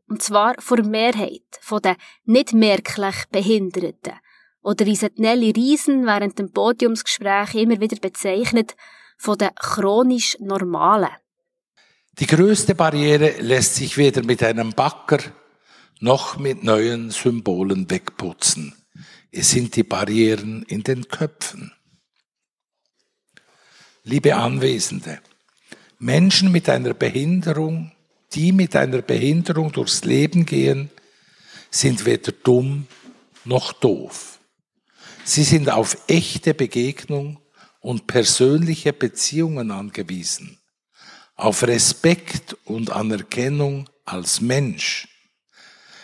und 0.09 0.21
zwar 0.21 0.55
vor 0.59 0.77
der 0.77 0.85
Mehrheit 0.85 1.41
den 1.83 1.95
nicht 2.25 2.53
merklich 2.53 3.15
Behinderten. 3.31 4.13
Oder 4.61 4.85
wie 4.85 4.97
Nelly 5.15 5.51
Riesen 5.51 6.05
während 6.05 6.37
dem 6.37 6.51
Podiumsgespräch 6.51 7.55
immer 7.55 7.79
wieder 7.79 7.97
bezeichnet, 7.97 8.75
von 9.17 9.37
den 9.37 9.49
chronisch 9.55 10.37
Normalen. 10.39 11.09
Die 12.19 12.25
größte 12.25 12.75
Barriere 12.75 13.39
lässt 13.39 13.75
sich 13.75 13.97
weder 13.97 14.23
mit 14.23 14.43
einem 14.43 14.71
Backer 14.71 15.19
noch 15.99 16.37
mit 16.37 16.63
neuen 16.63 17.11
Symbolen 17.11 17.89
wegputzen. 17.89 18.75
Es 19.31 19.51
sind 19.51 19.75
die 19.75 19.83
Barrieren 19.83 20.63
in 20.63 20.83
den 20.83 21.07
Köpfen. 21.07 21.73
Liebe 24.03 24.35
Anwesende, 24.35 25.19
Menschen 25.99 26.51
mit 26.51 26.67
einer 26.69 26.93
Behinderung 26.93 27.91
die 28.33 28.51
mit 28.51 28.75
einer 28.75 29.01
Behinderung 29.01 29.71
durchs 29.71 30.03
Leben 30.03 30.45
gehen, 30.45 30.89
sind 31.71 32.05
weder 32.05 32.31
dumm 32.31 32.87
noch 33.45 33.73
doof. 33.73 34.39
Sie 35.23 35.43
sind 35.43 35.69
auf 35.69 35.97
echte 36.07 36.53
Begegnung 36.53 37.39
und 37.81 38.07
persönliche 38.07 38.93
Beziehungen 38.93 39.71
angewiesen, 39.71 40.59
auf 41.35 41.63
Respekt 41.63 42.57
und 42.65 42.91
Anerkennung 42.91 43.89
als 44.05 44.41
Mensch. 44.41 45.07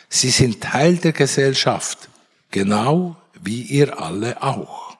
Sie 0.09 0.29
sind 0.29 0.61
Teil 0.61 0.97
der 0.97 1.11
Gesellschaft, 1.11 2.09
genau 2.51 3.17
wie 3.41 3.63
ihr 3.63 3.99
alle 3.99 4.41
auch. 4.41 4.97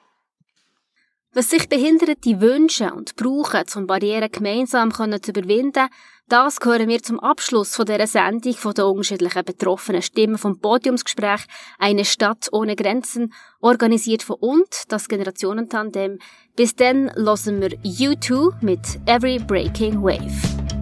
Was 1.31 1.49
sich 1.49 1.67
Behinderte 1.67 2.39
wünschen 2.39 2.91
und 2.91 3.15
brauchen, 3.15 3.65
um 3.75 3.87
Barrieren 3.87 4.31
gemeinsam 4.31 4.91
zu 4.93 5.31
überwinden, 5.31 5.89
das 6.27 6.57
hören 6.63 6.87
wir 6.87 7.03
zum 7.03 7.19
Abschluss 7.19 7.75
von 7.75 7.85
dieser 7.85 8.07
Sendung 8.07 8.53
von 8.53 8.73
den 8.73 8.85
unterschiedlichen 8.85 9.45
betroffenen 9.45 10.01
Stimmen 10.01 10.39
vom 10.39 10.59
Podiumsgespräch 10.59 11.41
Eine 11.77 12.03
Stadt 12.03 12.47
ohne 12.51 12.75
Grenzen, 12.75 13.31
organisiert 13.59 14.23
von 14.23 14.37
und 14.39 14.83
das 14.87 15.07
Generationentandem. 15.07 16.17
Bis 16.55 16.75
dann 16.75 17.11
hören 17.15 17.61
wir 17.61 17.69
U2 17.83 18.53
mit 18.61 18.81
Every 19.05 19.37
Breaking 19.37 20.01
Wave. 20.01 20.74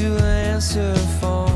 to 0.00 0.16
answer 0.24 0.94
for. 1.20 1.49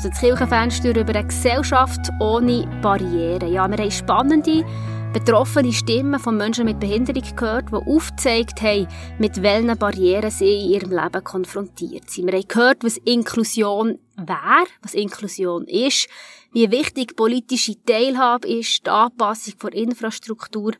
Hört 0.00 0.14
das 0.14 0.20
Kirchenfenster 0.20 0.98
über 0.98 1.14
eine 1.14 1.26
Gesellschaft 1.26 2.10
ohne 2.20 2.66
Barrieren. 2.80 3.52
Ja, 3.52 3.68
wir 3.68 3.76
haben 3.76 3.90
spannende, 3.90 4.64
betroffene 5.12 5.74
Stimmen 5.74 6.18
von 6.18 6.38
Menschen 6.38 6.64
mit 6.64 6.80
Behinderung 6.80 7.24
gehört, 7.36 7.68
die 7.70 7.74
aufgezeigt 7.74 8.62
haben, 8.62 8.88
mit 9.18 9.42
welchen 9.42 9.76
Barrieren 9.76 10.30
sie 10.30 10.54
in 10.54 10.70
ihrem 10.70 10.90
Leben 10.92 11.22
konfrontiert 11.22 12.08
sind. 12.08 12.28
Wir 12.28 12.38
haben 12.38 12.48
gehört, 12.48 12.82
was 12.82 12.96
Inklusion 12.98 13.98
wäre, 14.16 14.66
was 14.80 14.94
Inklusion 14.94 15.66
ist, 15.66 16.08
wie 16.52 16.70
wichtig 16.70 17.14
politische 17.14 17.74
Teilhabe 17.84 18.48
ist, 18.48 18.86
die 18.86 18.90
Anpassung 18.90 19.54
der 19.64 19.74
Infrastruktur, 19.74 20.72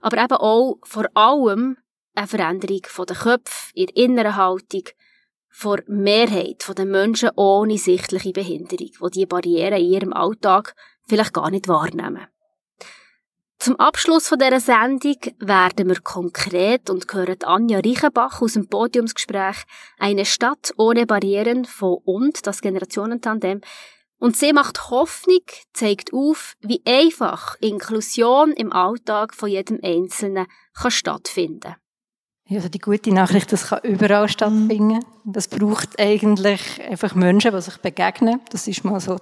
aber 0.00 0.16
eben 0.16 0.36
auch 0.36 0.78
vor 0.82 1.06
allem 1.14 1.76
eine 2.16 2.26
Veränderung 2.26 2.80
der 3.08 3.16
Köpfe, 3.16 3.70
ihrer 3.74 3.96
inneren 3.96 4.34
Haltung, 4.34 4.82
vor 5.56 5.78
Mehrheit 5.86 6.66
der 6.76 6.84
Menschen 6.84 7.30
ohne 7.36 7.78
sichtliche 7.78 8.32
Behinderung, 8.32 8.90
die 8.90 9.10
diese 9.10 9.26
Barrieren 9.28 9.74
in 9.74 9.92
ihrem 9.92 10.12
Alltag 10.12 10.74
vielleicht 11.06 11.32
gar 11.32 11.48
nicht 11.48 11.68
wahrnehmen. 11.68 12.26
Zum 13.60 13.76
Abschluss 13.76 14.26
von 14.26 14.40
dieser 14.40 14.58
Sendung 14.58 15.16
werden 15.38 15.88
wir 15.88 16.00
konkret 16.00 16.90
und 16.90 17.06
hören 17.10 17.44
Anja 17.44 17.78
Reichenbach 17.78 18.42
aus 18.42 18.54
dem 18.54 18.68
Podiumsgespräch 18.68 19.62
«Eine 19.96 20.24
Stadt 20.24 20.74
ohne 20.76 21.06
Barrieren» 21.06 21.64
von 21.64 21.98
«Und», 22.04 22.48
das 22.48 22.60
Generationentandem, 22.60 23.60
Und 24.18 24.36
sie 24.36 24.52
macht 24.52 24.90
Hoffnung, 24.90 25.44
zeigt 25.72 26.12
auf, 26.12 26.54
wie 26.60 26.82
einfach 26.84 27.56
Inklusion 27.60 28.52
im 28.52 28.72
Alltag 28.72 29.34
von 29.34 29.48
jedem 29.48 29.78
Einzelnen 29.82 30.46
kann 30.74 30.90
stattfinden 30.90 31.76
also 32.50 32.68
die 32.68 32.78
gute 32.78 33.10
Nachricht, 33.12 33.50
das 33.52 33.68
kann 33.68 33.80
überall 33.84 34.28
stattfinden. 34.28 35.00
Das 35.24 35.48
braucht 35.48 35.98
eigentlich 35.98 36.60
einfach 36.88 37.14
Menschen, 37.14 37.52
die 37.52 37.60
sich 37.62 37.78
begegnen. 37.78 38.40
Das 38.50 38.68
ist 38.68 38.84
mal 38.84 39.00
so, 39.00 39.16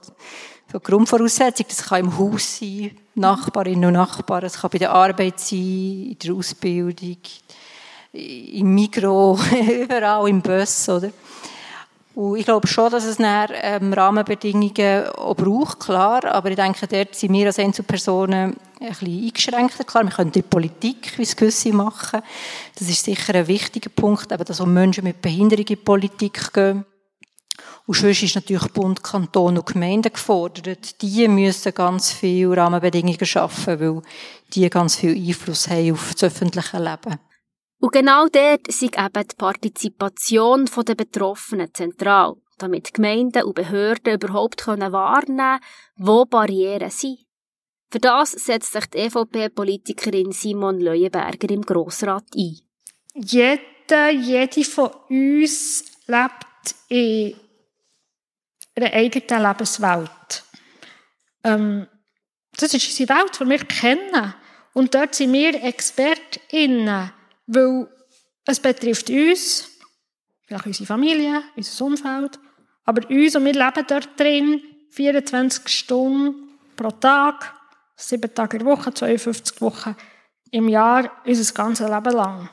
so 0.71 0.79
die 0.79 0.83
Grundvoraussetzung. 0.83 1.67
Das 1.69 1.85
kann 1.85 2.01
im 2.01 2.19
Haus 2.19 2.59
sein, 2.59 2.91
Nachbarinnen 3.15 3.85
und 3.85 3.93
Nachbarn. 3.93 4.45
Es 4.45 4.61
kann 4.61 4.71
bei 4.71 4.79
der 4.79 4.93
Arbeit 4.93 5.39
sein, 5.39 5.59
in 5.59 6.19
der 6.19 6.35
Ausbildung, 6.35 7.19
im 8.13 8.75
Mikro, 8.75 9.39
überall, 9.83 10.29
im 10.29 10.43
Bus, 10.43 10.89
oder? 10.89 11.13
Und 12.15 12.37
ich 12.37 12.45
glaube 12.45 12.67
schon, 12.67 12.91
dass 12.91 13.05
es 13.05 13.17
dann, 13.17 13.49
ähm, 13.63 13.93
Rahmenbedingungen 13.93 15.09
auch 15.17 15.35
braucht, 15.35 15.81
klar. 15.81 16.25
Aber 16.27 16.51
ich 16.51 16.57
denke, 16.57 16.87
dort 16.87 17.15
sind 17.15 17.33
wir 17.33 17.47
als 17.47 17.59
Einzelpersonen 17.59 18.55
ein 18.81 18.89
bisschen 18.89 19.25
eingeschränkter. 19.25 19.85
Klar, 19.85 20.05
wir 20.05 20.11
können 20.11 20.33
die 20.33 20.43
Politik, 20.43 21.17
wie 21.17 21.23
es 21.23 21.37
gewisse 21.37 21.73
machen. 21.73 22.21
Das 22.79 22.89
ist 22.89 23.05
sicher 23.05 23.35
ein 23.35 23.47
wichtiger 23.47 23.89
Punkt, 23.89 24.31
eben, 24.31 24.45
dass 24.45 24.61
auch 24.61 24.67
Menschen 24.67 25.05
mit 25.05 25.23
Behinderung 25.23 25.61
in 25.61 25.67
die 25.67 25.77
Politik 25.77 26.53
gehen. 26.53 26.85
Und 27.87 27.97
sonst 27.97 28.23
ist 28.23 28.35
natürlich 28.35 28.69
Bund, 28.69 29.03
Kanton 29.03 29.59
und 29.59 29.67
Gemeinden 29.67 30.13
gefordert. 30.13 31.01
Die 31.03 31.27
müssen 31.29 31.75
ganz 31.75 32.13
viele 32.13 32.57
Rahmenbedingungen 32.57 33.27
schaffen, 33.27 33.81
weil 33.81 34.03
die 34.55 34.69
ganz 34.71 34.97
viel 34.97 35.17
Einfluss 35.17 35.69
haben 35.69 35.93
auf 35.93 36.13
das 36.13 36.25
öffentliche 36.25 36.79
Leben. 36.79 37.19
Und 37.83 37.91
genau 37.91 38.29
dort 38.29 38.69
ist 38.69 38.81
eben 38.81 39.29
die 39.29 39.37
Partizipation 39.37 40.67
der 40.87 40.95
Betroffenen 40.95 41.75
zentral, 41.75 42.37
damit 42.59 42.95
Gemeinden 42.95 43.43
und 43.43 43.57
Behörden 43.57 44.15
überhaupt 44.15 44.65
wahrnehmen 44.69 45.27
können, 45.27 45.61
wo 45.97 46.25
Barrieren 46.25 46.91
sind. 46.91 47.19
Für 47.91 47.99
das 47.99 48.31
setzt 48.31 48.73
sich 48.73 48.87
die 48.87 48.99
EVP-Politikerin 48.99 50.31
Simon 50.31 50.81
Leuenberger 50.81 51.51
im 51.51 51.63
Grossrat 51.63 52.23
ein. 52.37 52.61
Jeder, 53.15 54.11
jede 54.11 54.63
von 54.63 54.91
uns 55.09 55.85
lebt 56.07 56.77
in 56.87 57.35
einer 58.77 58.93
eigenen 58.93 59.43
Lebenswelt. 59.43 60.45
Ähm, 61.43 61.89
das 62.57 62.75
ist 62.75 62.87
unsere 62.87 63.09
Welt, 63.09 63.41
die 63.41 63.49
wir 63.49 63.65
kennen. 63.65 64.35
Und 64.73 64.95
dort 64.95 65.17
sind 65.17 65.33
wir 65.33 65.65
ExpertInnen, 65.65 67.11
weil 67.47 67.89
es 68.47 68.61
betrifft 68.61 69.11
uns, 69.11 69.69
vielleicht 70.47 70.67
unsere 70.67 70.87
Familie, 70.87 71.43
unser 71.57 71.85
Umfeld, 71.85 72.39
aber 72.85 73.09
uns 73.09 73.37
und 73.37 73.45
wir 73.45 73.53
leben 73.53 73.87
dort 73.87 74.09
drin 74.19 74.63
24 74.91 75.69
Stunden 75.69 76.59
pro 76.77 76.91
Tag, 76.91 77.55
7 77.97 78.35
Tage 78.35 78.59
in 78.59 78.65
der 78.65 78.77
Woche, 78.77 78.93
52 78.93 79.61
Wochen 79.61 79.97
im 80.51 80.69
Jahr, 80.69 81.11
unser 81.25 81.55
ganzes 81.55 81.89
Leben 81.89 82.13
lang. 82.13 82.49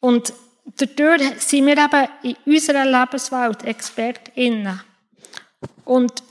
Und 0.00 0.32
dadurch 0.76 1.40
sind 1.40 1.66
wir 1.66 1.76
eben 1.76 2.08
in 2.22 2.36
unserer 2.52 2.84
Lebenswelt 2.84 3.64
ExpertInnen. 3.64 4.80
Und 5.84 6.22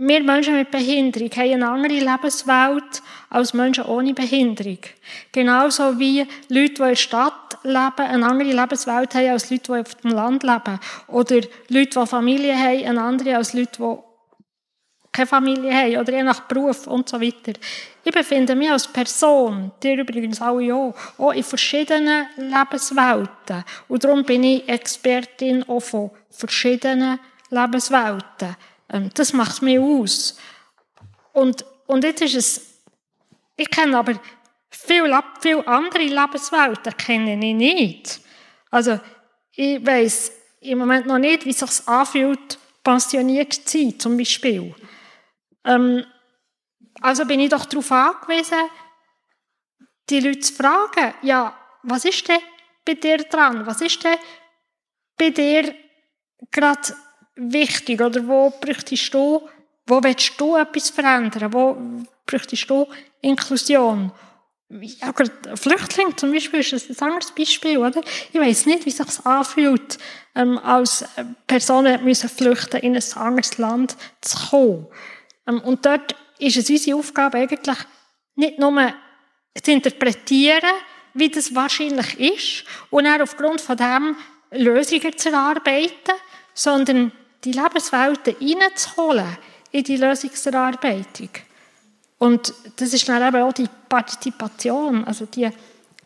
wir 0.00 0.22
Menschen 0.22 0.54
mit 0.54 0.70
Behinderung 0.70 1.28
haben 1.32 1.54
eine 1.54 1.68
andere 1.68 1.94
Lebenswelt 1.94 3.02
als 3.30 3.52
Menschen 3.52 3.84
ohne 3.84 4.14
Behinderung. 4.14 4.78
Genauso 5.32 5.98
wie 5.98 6.24
Leute, 6.48 6.74
die 6.74 6.82
in 6.82 6.88
der 6.90 6.94
Stadt 6.94 7.58
leben, 7.64 8.06
eine 8.06 8.26
andere 8.26 8.52
Lebenswelt 8.52 9.16
haben 9.16 9.30
als 9.30 9.50
Leute, 9.50 9.72
die 9.72 9.80
auf 9.80 9.94
dem 9.96 10.12
Land 10.12 10.44
leben. 10.44 10.78
Oder 11.08 11.40
Leute, 11.68 12.00
die 12.00 12.06
Familie 12.06 12.56
haben, 12.56 12.84
eine 12.84 13.02
andere 13.02 13.36
als 13.38 13.54
Leute, 13.54 13.72
die 13.76 13.96
keine 15.10 15.26
Familie 15.26 15.74
haben. 15.74 15.96
Oder 15.96 16.12
je 16.12 16.22
nach 16.22 16.40
Beruf 16.42 16.86
und 16.86 17.08
so 17.08 17.20
weiter. 17.20 17.58
Ich 18.04 18.12
befinde 18.12 18.54
mich 18.54 18.70
als 18.70 18.86
Person, 18.86 19.72
die 19.82 19.94
übrigens 19.94 20.40
alle 20.40 20.76
auch, 20.76 20.94
auch 21.18 21.32
in 21.32 21.42
verschiedenen 21.42 22.28
Lebenswelten. 22.36 23.64
Und 23.88 24.04
darum 24.04 24.22
bin 24.22 24.44
ich 24.44 24.68
Expertin 24.68 25.68
auch 25.68 25.80
von 25.80 26.12
verschiedenen 26.30 27.18
Lebenswelten. 27.50 28.54
Ähm, 28.90 29.10
Das 29.14 29.32
macht 29.32 29.62
mich 29.62 29.78
aus. 29.78 30.38
Und, 31.32 31.64
und 31.86 32.04
jetzt 32.04 32.22
ist 32.22 32.34
es, 32.34 32.82
ich 33.56 33.70
kenne 33.70 33.98
aber 33.98 34.20
viele, 34.70 35.22
viele 35.40 35.66
andere 35.66 36.02
Lebenswelten 36.02 36.96
kenne 36.96 37.34
ich 37.34 37.54
nicht. 37.54 38.20
Also, 38.70 39.00
ich 39.52 39.84
weiss 39.84 40.32
im 40.60 40.78
Moment 40.78 41.06
noch 41.06 41.18
nicht, 41.18 41.44
wie 41.44 41.50
es 41.50 41.58
sich 41.58 41.88
anfühlt, 41.88 42.58
pensioniert 42.82 43.52
zu 43.52 43.78
sein, 43.78 43.98
zum 43.98 44.16
Beispiel. 44.16 44.74
Ähm, 45.64 46.04
also 47.00 47.24
bin 47.26 47.40
ich 47.40 47.50
doch 47.50 47.64
darauf 47.64 47.92
angewiesen, 47.92 48.58
die 50.10 50.20
Leute 50.20 50.40
zu 50.40 50.54
fragen, 50.54 51.14
ja, 51.22 51.56
was 51.82 52.04
ist 52.04 52.26
denn 52.28 52.40
bei 52.84 52.94
dir 52.94 53.18
dran? 53.18 53.66
Was 53.66 53.80
ist 53.80 54.02
denn 54.02 54.16
bei 55.16 55.30
dir 55.30 55.74
gerade 56.50 56.96
wichtig? 57.38 58.00
Oder 58.00 58.26
wo 58.26 58.52
bräuchtest 58.60 59.14
du, 59.14 59.48
wo 59.86 60.02
willst 60.02 60.38
du 60.38 60.56
etwas 60.56 60.90
verändern? 60.90 61.52
Wo 61.52 61.76
bräuchtest 62.26 62.68
du 62.68 62.86
Inklusion? 63.20 64.12
Ja, 64.70 65.14
Flüchtling 65.54 66.14
zum 66.16 66.32
Beispiel 66.32 66.60
ist 66.60 66.72
ein 66.72 67.08
anderes 67.08 67.30
Beispiel, 67.30 67.78
oder? 67.78 68.02
Ich 68.32 68.38
weiß 68.38 68.66
nicht, 68.66 68.84
wie 68.84 68.90
sich 68.90 69.24
anfühlt, 69.24 69.96
ähm, 70.34 70.58
als 70.58 71.06
Personen 71.46 72.04
müssen 72.04 72.28
flüchten 72.28 72.80
in 72.80 72.94
ein 72.94 73.02
anderes 73.14 73.56
Land 73.56 73.96
zu 74.20 74.50
kommen. 74.50 74.86
Ähm, 75.46 75.60
und 75.62 75.86
dort 75.86 76.14
ist 76.38 76.58
es 76.58 76.68
unsere 76.68 76.98
Aufgabe 76.98 77.38
eigentlich 77.38 77.78
nicht 78.34 78.58
nur 78.58 78.92
zu 79.62 79.72
interpretieren, 79.72 80.70
wie 81.14 81.30
das 81.30 81.54
wahrscheinlich 81.54 82.20
ist, 82.20 82.64
und 82.90 83.04
dann 83.04 83.22
aufgrund 83.22 83.62
von 83.62 83.76
dem 83.76 84.16
Lösungen 84.50 85.16
zu 85.16 85.30
erarbeiten, 85.30 86.12
sondern 86.52 87.10
die 87.44 87.52
Lebenswelten 87.52 88.34
reinzuholen 88.40 89.38
in 89.70 89.84
die 89.84 89.96
Lösungserarbeitung. 89.96 91.30
Und 92.18 92.52
das 92.76 92.92
ist 92.92 93.08
dann 93.08 93.26
eben 93.26 93.42
auch 93.42 93.52
die 93.52 93.68
Partizipation, 93.88 95.04
also 95.04 95.26
die, 95.26 95.48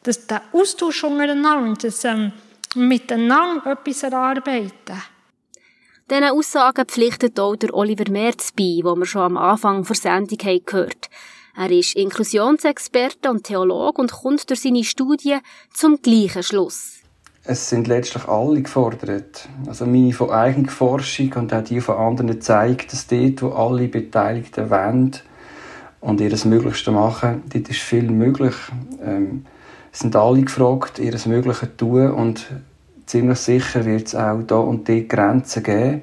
das, 0.02 0.26
der 0.26 0.42
Austausch 0.52 1.04
untereinander, 1.04 1.74
das 1.80 2.04
ähm, 2.04 2.32
miteinander 2.74 3.72
etwas 3.72 4.02
erarbeiten. 4.02 5.02
Diesen 6.10 6.24
Aussagen 6.24 6.86
pflichtet 6.86 7.40
auch 7.40 7.56
der 7.56 7.72
Oliver 7.72 8.10
Merz 8.10 8.52
bei, 8.52 8.80
wo 8.82 8.94
wir 8.96 9.06
schon 9.06 9.22
am 9.22 9.36
Anfang 9.38 9.84
der 9.84 9.96
Sendung 9.96 10.38
haben 10.40 10.64
gehört 10.66 11.08
Er 11.56 11.70
ist 11.70 11.96
Inklusionsexperte 11.96 13.30
und 13.30 13.44
Theologe 13.44 14.02
und 14.02 14.12
kommt 14.12 14.50
durch 14.50 14.60
seine 14.60 14.84
Studie 14.84 15.38
zum 15.72 16.02
gleichen 16.02 16.42
Schluss. 16.42 17.01
Es 17.44 17.68
sind 17.68 17.88
letztlich 17.88 18.28
alle 18.28 18.62
gefordert. 18.62 19.48
Also 19.66 19.84
meine 19.84 20.12
von 20.12 20.30
eigener 20.30 20.70
Forschung 20.70 21.32
und 21.34 21.52
auch 21.52 21.64
die 21.64 21.80
von 21.80 21.96
anderen 21.96 22.40
zeigt, 22.40 22.92
dass 22.92 23.08
dort, 23.08 23.42
wo 23.42 23.48
alle 23.48 23.88
Beteiligten 23.88 24.70
wollen 24.70 25.10
und 26.00 26.20
ihr 26.20 26.30
das 26.30 26.44
Möglichste 26.44 26.92
machen, 26.92 27.42
dort 27.52 27.68
ist 27.68 27.80
viel 27.80 28.08
möglich. 28.12 28.54
Ähm, 29.04 29.44
es 29.92 29.98
sind 29.98 30.14
alle 30.14 30.42
gefragt, 30.42 31.00
ihr 31.00 31.10
das 31.10 31.26
Mögliche 31.26 31.68
zu 31.68 31.76
tun 31.78 32.12
und 32.12 32.46
ziemlich 33.06 33.38
sicher 33.38 33.84
wird 33.84 34.06
es 34.06 34.14
auch 34.14 34.40
da 34.46 34.56
und 34.56 34.88
dort 34.88 35.08
Grenzen 35.08 35.64
geben, 35.64 36.02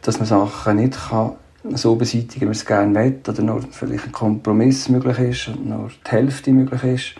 dass 0.00 0.18
man 0.18 0.26
Sachen 0.26 0.76
nicht 0.76 0.98
kann 1.10 1.32
so 1.74 1.96
beseitigen, 1.96 2.42
wie 2.42 2.44
man 2.46 2.52
es 2.52 2.64
gerne 2.64 2.98
will, 2.98 3.20
oder 3.28 3.42
nur 3.42 3.60
vielleicht 3.72 4.06
ein 4.06 4.12
Kompromiss 4.12 4.88
möglich 4.88 5.18
ist 5.18 5.48
und 5.48 5.68
nur 5.68 5.90
die 6.06 6.10
Hälfte 6.10 6.50
möglich 6.52 6.84
ist. 6.84 7.14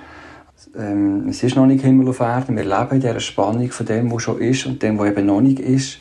Ähm, 0.78 1.28
es 1.28 1.42
ist 1.42 1.56
noch 1.56 1.66
nicht 1.66 1.84
Himmel 1.84 2.08
auf 2.08 2.20
Erden. 2.20 2.56
Wir 2.56 2.64
leben 2.64 2.92
in 2.92 3.00
dieser 3.00 3.20
Spannung 3.20 3.70
von 3.70 3.86
dem, 3.86 4.12
was 4.12 4.22
schon 4.22 4.40
ist 4.40 4.66
und 4.66 4.82
dem, 4.82 4.98
was 4.98 5.08
eben 5.08 5.26
noch 5.26 5.40
nicht 5.40 5.58
ist. 5.58 5.98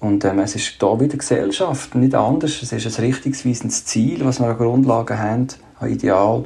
Und 0.00 0.24
ähm, 0.24 0.38
es 0.40 0.54
ist 0.54 0.82
da 0.82 1.00
wieder 1.00 1.16
Gesellschaft, 1.16 1.94
nicht 1.94 2.14
anders. 2.14 2.62
Es 2.62 2.72
ist 2.72 2.98
ein 2.98 3.04
richtungsweisendes 3.04 3.86
Ziel, 3.86 4.24
was 4.24 4.40
wir 4.40 4.48
an 4.48 4.58
Grundlagen 4.58 5.18
haben, 5.18 5.46
ein 5.80 5.90
Ideal, 5.90 6.44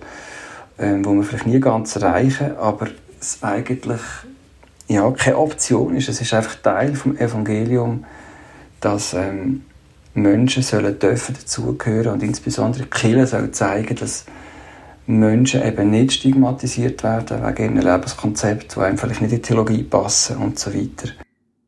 ähm, 0.79 1.05
wo 1.05 1.13
wir 1.13 1.25
vielleicht 1.25 1.47
nie 1.47 1.61
ganz 1.61 1.97
erreichen, 1.97 2.57
aber 2.57 2.89
es 3.21 3.43
eigentlich 3.43 4.01
ja, 4.87 5.11
keine 5.11 5.39
Option 5.39 5.97
ist. 5.97 6.09
Es 6.09 6.21
ist 6.21 6.33
einfach 6.33 6.57
Teil 6.57 6.95
vom 6.95 7.17
Evangelium, 7.17 8.05
dass 8.81 9.15
ähm, 9.15 9.63
Menschen 10.15 10.63
sollen 10.63 10.99
dürfen 10.99 11.35
dazugehören 11.35 12.15
und 12.15 12.23
insbesondere 12.23 12.85
die 12.85 12.91
Kirche 12.91 13.27
soll 13.27 13.51
zeigen, 13.51 13.97
dass 13.97 14.25
Menschen 15.19 15.63
eben 15.63 15.91
nicht 15.91 16.13
stigmatisiert 16.13 17.03
werden 17.03 17.43
wegen 17.43 17.77
ihrem 17.77 17.87
Lebenskonzept, 17.87 18.77
die 18.77 18.81
einem 18.81 18.99
vielleicht 18.99 19.21
nicht 19.21 19.33
in 19.33 19.39
die 19.39 19.43
Theologie 19.43 19.83
passen 19.83 20.37
und 20.39 20.59
so 20.59 20.73
weiter. 20.73 21.11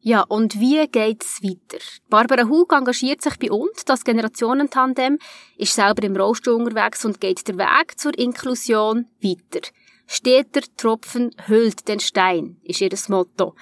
Ja, 0.05 0.23
und 0.23 0.59
wie 0.59 0.85
geht's 0.89 1.41
weiter? 1.43 1.83
Barbara 2.11 2.49
Hug 2.49 2.73
engagiert 2.73 3.23
sich 3.23 3.39
bei 3.39 3.53
uns, 3.53 3.85
das 3.85 4.03
Generationentandem, 4.03 5.19
ist 5.57 5.75
selber 5.75 6.03
im 6.03 6.17
Rollstuhl 6.17 6.55
unterwegs 6.55 7.05
und 7.05 7.21
geht 7.21 7.47
der 7.47 7.57
Weg 7.57 7.99
zur 8.01 8.19
Inklusion 8.19 9.07
weiter. 9.23 9.69
Steter 10.09 10.63
Tropfen 10.77 11.31
hüllt 11.47 11.87
den 11.87 12.01
Stein, 12.01 12.57
ist 12.65 12.81
ihr 12.81 12.91
Motto. 13.09 13.55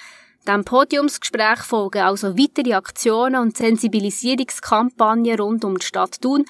Dem 0.48 0.64
Podiumsgespräch 0.64 1.60
folgen 1.60 2.00
also 2.00 2.38
weitere 2.38 2.72
Aktionen 2.72 3.42
und 3.42 3.58
Sensibilisierungskampagnen 3.58 5.38
rund 5.38 5.64
um 5.66 5.76
die 5.76 5.84
Stadt 5.84 6.22
Thun, 6.22 6.46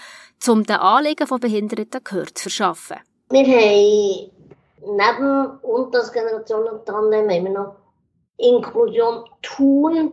um 0.46 0.64
den 0.64 0.76
Anliegen 0.76 1.26
von 1.26 1.40
Behinderten 1.40 2.00
Gehör 2.04 2.26
zu 2.26 2.44
verschaffen. 2.44 2.98
Wir 3.32 3.46
haben 3.46 4.32
neben 4.80 5.58
und 5.60 5.94
das 5.94 6.12
Generationentandem 6.12 7.30
haben 7.30 7.44
wir 7.44 7.50
noch 7.52 7.76
Inklusion 8.38 9.24
Thun 9.42 10.12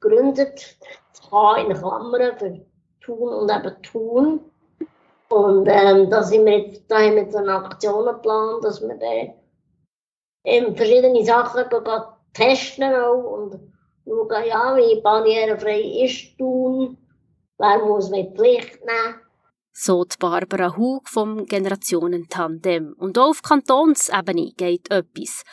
gegründet. 0.00 0.76
Das 1.12 1.30
H 1.30 1.58
in 1.58 1.72
Klammern 1.72 2.36
für 2.36 2.60
Thun 3.00 3.32
und 3.32 3.48
eben 3.48 3.82
Thun. 3.82 4.40
Und 5.28 5.68
ähm, 5.68 6.10
da, 6.10 6.24
sind 6.24 6.46
wir 6.46 6.58
jetzt, 6.58 6.90
da 6.90 6.96
haben 6.96 7.14
wir 7.14 7.22
jetzt 7.22 7.36
einen 7.36 7.48
Aktionenplan, 7.48 8.60
dass 8.60 8.80
wir 8.80 8.96
dann 8.96 9.34
eben 10.44 10.74
verschiedene 10.74 11.24
Sachen 11.24 11.64
testen 12.32 12.92
auch 12.92 13.22
und 13.22 13.60
schauen, 14.04 14.46
ja, 14.48 14.76
wie 14.76 15.00
barrierefrei 15.00 15.80
ist 16.04 16.36
Thun, 16.38 16.96
wer 17.58 17.78
muss 17.84 18.10
mit 18.10 18.34
Pflicht 18.36 18.80
nehmen. 18.84 19.27
So 19.80 20.02
die 20.02 20.16
Barbara 20.18 20.76
Hug 20.76 21.08
vom 21.08 21.46
Generationentandem. 21.46 22.96
Und 22.98 23.16
auch 23.16 23.28
auf 23.28 23.42
Kantonsebene 23.42 24.50
geht 24.56 24.90
etwas. 24.90 25.44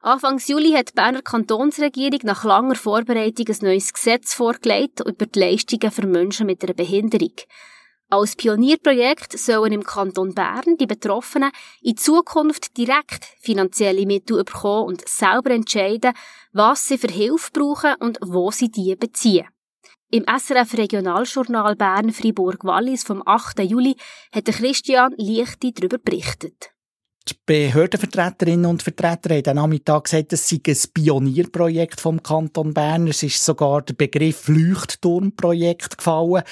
Anfang 0.00 0.38
Juli 0.38 0.72
hat 0.72 0.88
die 0.88 0.92
Berner 0.94 1.20
Kantonsregierung 1.20 2.20
nach 2.22 2.44
langer 2.44 2.76
Vorbereitung 2.76 3.46
ein 3.46 3.58
neues 3.60 3.92
Gesetz 3.92 4.32
vorgelegt 4.32 5.00
über 5.00 5.26
die 5.26 5.38
Leistungen 5.38 5.90
für 5.90 6.06
Menschen 6.06 6.46
mit 6.46 6.64
einer 6.64 6.72
Behinderung. 6.72 7.34
Als 8.08 8.36
Pionierprojekt 8.36 9.38
sollen 9.38 9.72
im 9.72 9.84
Kanton 9.84 10.32
Bern 10.32 10.78
die 10.80 10.86
Betroffenen 10.86 11.52
in 11.82 11.98
Zukunft 11.98 12.78
direkt 12.78 13.26
finanzielle 13.42 14.06
Mittel 14.06 14.42
bekommen 14.44 14.86
und 14.86 15.06
selber 15.06 15.50
entscheiden, 15.50 16.14
was 16.54 16.88
sie 16.88 16.96
für 16.96 17.12
Hilfe 17.12 17.50
brauchen 17.52 17.96
und 18.00 18.18
wo 18.22 18.50
sie 18.50 18.70
die 18.70 18.96
beziehen. 18.96 19.46
Im 20.14 20.26
SRF 20.28 20.74
Regionaljournal 20.74 21.74
Bern-Fribourg-Wallis 21.74 23.02
vom 23.02 23.20
8. 23.26 23.58
Juli 23.64 23.96
hat 24.32 24.44
Christian 24.44 25.12
Lichti 25.16 25.74
darüber 25.74 25.98
berichtet. 25.98 26.70
Die 27.28 27.34
Behördenvertreterinnen 27.44 28.66
und 28.66 28.84
Vertreter 28.84 29.34
haben 29.34 29.48
am 29.48 29.56
Nachmittag 29.56 30.04
gesagt, 30.04 30.32
es 30.32 30.48
sei 30.48 30.60
ein 30.64 30.76
Pionierprojekt 30.94 32.00
vom 32.00 32.22
Kanton 32.22 32.72
Bern. 32.72 33.08
Es 33.08 33.24
ist 33.24 33.44
sogar 33.44 33.82
der 33.82 33.94
Begriff 33.94 34.46
Leuchtturmprojekt 34.46 35.98
gefallen. 35.98 36.44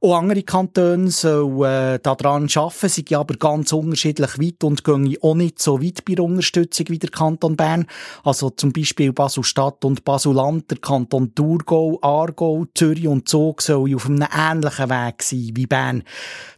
Auch 0.00 0.16
andere 0.16 0.44
Kantone 0.44 1.10
sollen 1.10 1.60
äh, 1.62 1.98
daran 1.98 2.48
arbeiten, 2.54 2.88
sind 2.88 3.12
aber 3.12 3.34
ganz 3.34 3.72
unterschiedlich 3.72 4.38
weit 4.38 4.62
und 4.62 4.84
gehen 4.84 5.16
auch 5.22 5.34
nicht 5.34 5.60
so 5.60 5.82
weit 5.82 6.04
bei 6.04 6.14
der 6.14 6.24
Unterstützung 6.24 6.86
wie 6.90 7.00
der 7.00 7.10
Kanton 7.10 7.56
Bern. 7.56 7.84
Also 8.22 8.50
zum 8.50 8.72
Beispiel 8.72 9.12
Basel-Stadt 9.12 9.84
und 9.84 10.04
Basel-Land, 10.04 10.70
der 10.70 10.78
Kanton 10.78 11.34
Thurgau, 11.34 11.98
Aargau, 12.00 12.66
Zürich 12.74 13.08
und 13.08 13.28
Zug 13.28 13.60
sollen 13.60 13.96
auf 13.96 14.06
einem 14.06 14.24
ähnlichen 14.32 14.88
Weg 14.88 15.20
sein 15.24 15.50
wie 15.54 15.66
Bern. 15.66 16.04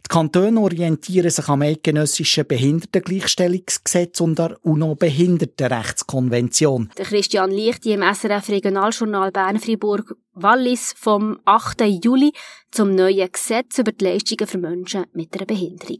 Die 0.05 0.09
Kantone 0.09 0.59
orientieren 0.59 1.31
sich 1.31 1.47
am 1.47 1.63
eidgenössischen 1.63 2.45
Behindertengleichstellungsgesetz 2.45 4.21
und 4.21 4.37
der 4.37 4.55
UNO-Behindertenrechtskonvention. 4.61 6.91
Der 6.95 7.05
Christian 7.05 7.49
Lichti 7.49 7.93
im 7.93 8.03
SRF 8.03 8.49
Regionaljournal 8.49 9.31
Bern-Fribourg 9.31 10.15
Wallis 10.33 10.93
vom 10.97 11.39
8. 11.43 11.81
Juli 12.03 12.31
zum 12.71 12.95
neuen 12.95 13.29
Gesetz 13.29 13.77
über 13.79 13.91
die 13.91 14.05
Leistungen 14.05 14.47
für 14.47 14.57
Menschen 14.57 15.05
mit 15.11 15.35
einer 15.35 15.45
Behinderung. 15.45 15.99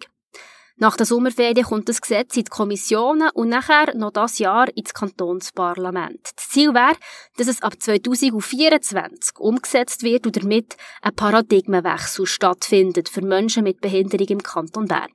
Nach 0.78 0.96
der 0.96 1.06
Sommerferien 1.06 1.66
kommt 1.66 1.90
das 1.90 2.02
Gesetz 2.02 2.38
in 2.38 2.46
die 2.46 2.50
Kommissionen 2.50 3.30
und 3.34 3.50
nachher 3.50 3.94
noch 3.94 4.12
das 4.12 4.40
Jahr 4.40 4.68
ins 4.76 4.94
Kantonsparlament. 4.94 6.32
Das 6.36 6.48
Ziel 6.48 6.74
wäre, 6.74 6.96
dass 7.36 7.48
es 7.48 7.62
ab 7.62 7.74
2024 7.78 9.38
umgesetzt 9.38 10.02
wird 10.02 10.26
und 10.26 10.38
damit 10.38 10.78
ein 11.02 11.14
Paradigmenwechsel 11.14 12.26
stattfindet 12.26 13.10
für 13.10 13.22
Menschen 13.22 13.64
mit 13.64 13.82
Behinderung 13.82 14.28
im 14.28 14.44
Kanton 14.44 14.88
Bern. 14.88 15.12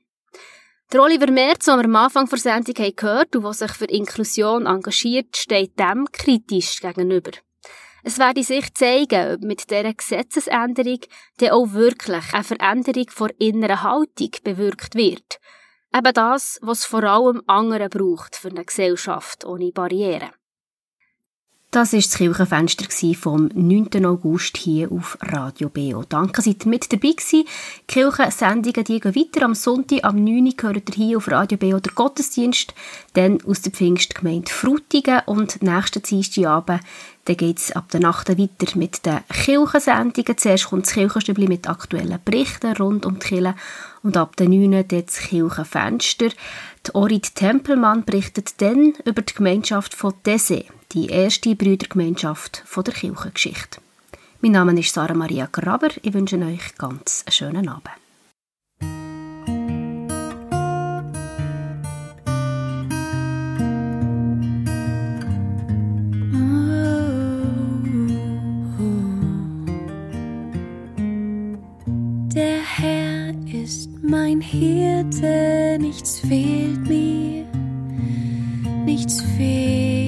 Der 0.92 1.02
Oliver 1.02 1.30
Merz, 1.32 1.64
den 1.64 1.78
wir 1.78 1.84
am 1.86 1.96
Anfang 1.96 2.28
der 2.28 2.38
Sendung 2.38 2.74
gehört 2.74 3.34
und 3.34 3.42
der 3.42 3.52
sich 3.54 3.72
für 3.72 3.86
Inklusion 3.86 4.66
engagiert, 4.66 5.36
steht 5.36 5.78
dem 5.80 6.06
kritisch 6.12 6.80
gegenüber. 6.80 7.32
Es 8.08 8.20
werde 8.20 8.44
sich 8.44 8.72
zeigen, 8.72 9.34
ob 9.34 9.40
mit 9.40 9.68
dieser 9.68 9.92
Gesetzesänderung 9.92 11.00
dann 11.38 11.50
auch 11.50 11.72
wirklich 11.72 12.32
eine 12.32 12.44
Veränderung 12.44 13.06
vor 13.10 13.30
innerer 13.40 13.82
Haltung 13.82 14.30
bewirkt 14.44 14.94
wird. 14.94 15.40
Eben 15.92 16.14
das, 16.14 16.60
was 16.62 16.84
vor 16.84 17.02
allem 17.02 17.42
andere 17.48 17.88
braucht 17.88 18.36
für 18.36 18.50
eine 18.50 18.64
Gesellschaft 18.64 19.44
ohne 19.44 19.72
Barrieren. 19.72 20.30
Das 21.72 21.92
war 21.92 22.00
das 22.00 22.16
Kirchenfenster 22.16 23.14
vom 23.14 23.50
9. 23.52 24.06
August 24.06 24.56
hier 24.56 24.90
auf 24.92 25.18
Radio 25.20 25.68
BO. 25.68 26.04
Danke, 26.08 26.42
seid 26.42 26.64
ihr 26.64 26.70
mit 26.70 26.92
dabei 26.92 27.10
gewesen. 27.10 27.44
Die 27.44 27.92
Kirchensendungen 27.92 28.84
die 28.84 29.00
gehen 29.00 29.14
weiter. 29.16 29.44
Am 29.44 29.54
Sonntag, 29.54 30.04
am 30.04 30.22
9. 30.22 30.56
gehört 30.56 30.88
ihr 30.90 30.94
hier 30.94 31.16
auf 31.16 31.28
Radio 31.28 31.58
BO 31.58 31.80
der 31.80 31.92
Gottesdienst, 31.92 32.72
dann 33.14 33.42
aus 33.44 33.62
der 33.62 33.72
Pfingstgemeinde 33.72 34.50
Frutigen 34.50 35.22
und 35.26 35.60
nächsten 35.60 36.02
Dienstagabend 36.02 36.82
dann 37.26 37.36
geht 37.36 37.58
es 37.58 37.72
ab 37.72 37.90
der 37.90 38.00
Nacht 38.00 38.28
weiter 38.28 38.78
mit 38.78 39.04
den 39.04 39.18
Kirchensendungen. 39.28 40.38
Zuerst 40.38 40.66
kommt 40.68 40.86
das 40.86 40.94
Kirchenstübli 40.94 41.48
mit 41.48 41.68
aktuellen 41.68 42.20
Berichten 42.24 42.76
rund 42.76 43.04
um 43.04 43.18
die 43.18 43.26
Kirche 43.26 43.54
und 44.02 44.16
ab 44.16 44.36
der 44.36 44.48
9. 44.48 44.70
dann 44.70 45.06
das 45.06 45.18
Kirchenfenster. 45.18 46.28
Die 46.86 46.94
Orit 46.94 47.34
Tempelmann 47.34 48.04
berichtet 48.04 48.60
dann 48.62 48.94
über 49.04 49.22
die 49.22 49.34
Gemeinschaft 49.34 49.94
von 49.94 50.14
Dese, 50.24 50.64
die 50.92 51.08
erste 51.08 51.56
Brüdergemeinschaft 51.56 52.62
von 52.64 52.84
der 52.84 52.94
Kirchengeschichte. 52.94 53.80
Mein 54.40 54.52
Name 54.52 54.78
ist 54.78 54.94
Sarah 54.94 55.14
Maria 55.14 55.48
Graber. 55.50 55.88
Ich 56.02 56.14
wünsche 56.14 56.38
euch 56.38 56.76
ganz 56.78 57.24
einen 57.26 57.32
schönen 57.32 57.68
Abend. 57.68 58.05
Hirte, 74.96 75.76
nichts 75.78 76.20
fehlt 76.20 76.88
mir, 76.88 77.44
nichts 78.86 79.20
fehlt 79.36 80.05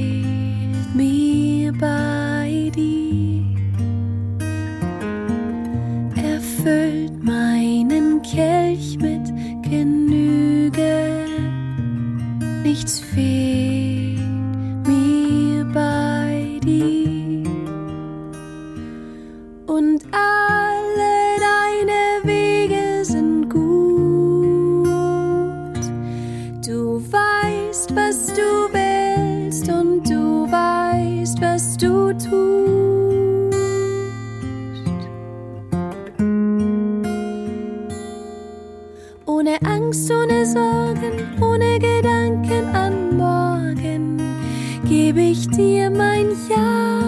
dir 45.57 45.91
mein 45.91 46.29
Ja 46.49 46.99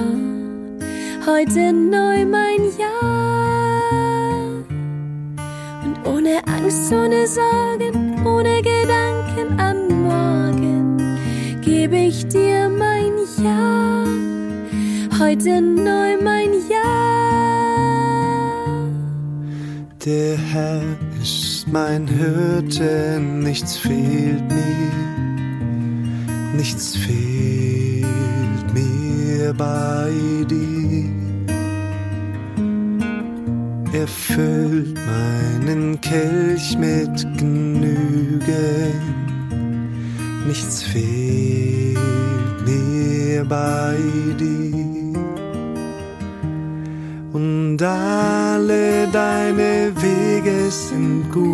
heute 1.27 1.73
neu 1.73 2.25
mein 2.27 2.63
Ja. 2.79 3.01
Und 5.85 5.97
ohne 6.07 6.41
Angst, 6.47 6.93
ohne 6.93 7.27
Sorgen, 7.27 8.27
ohne 8.27 8.63
Gedanken 8.63 9.59
an 9.59 10.03
morgen, 10.03 11.19
gebe 11.63 11.97
ich 11.97 12.27
dir 12.29 12.69
mein 12.69 13.13
Ja. 13.43 14.05
Heute 15.19 15.61
neu 15.61 16.17
mein 16.23 16.51
Ja. 16.69 16.91
Der 20.05 20.37
Herr 20.39 20.83
ist 21.23 21.69
mein 21.69 22.09
Hirte, 22.09 23.21
nichts 23.21 23.77
fehlt 23.77 24.49
mir, 24.49 24.93
nichts 26.57 26.97
fehlt 26.97 27.60
bei 29.55 30.11
dir. 30.49 31.09
Er 33.93 34.07
füllt 34.07 34.99
meinen 35.07 36.01
Kelch 36.01 36.77
mit 36.79 37.27
Genügen, 37.39 38.43
nichts 40.47 40.83
fehlt 40.83 41.99
mir 42.65 43.45
bei 43.45 43.97
dir. 44.39 44.71
und 47.81 47.83
alle 47.83 49.09
deine 49.13 49.93
Wege 49.97 50.71
sind 50.71 51.31
gut. 51.33 51.49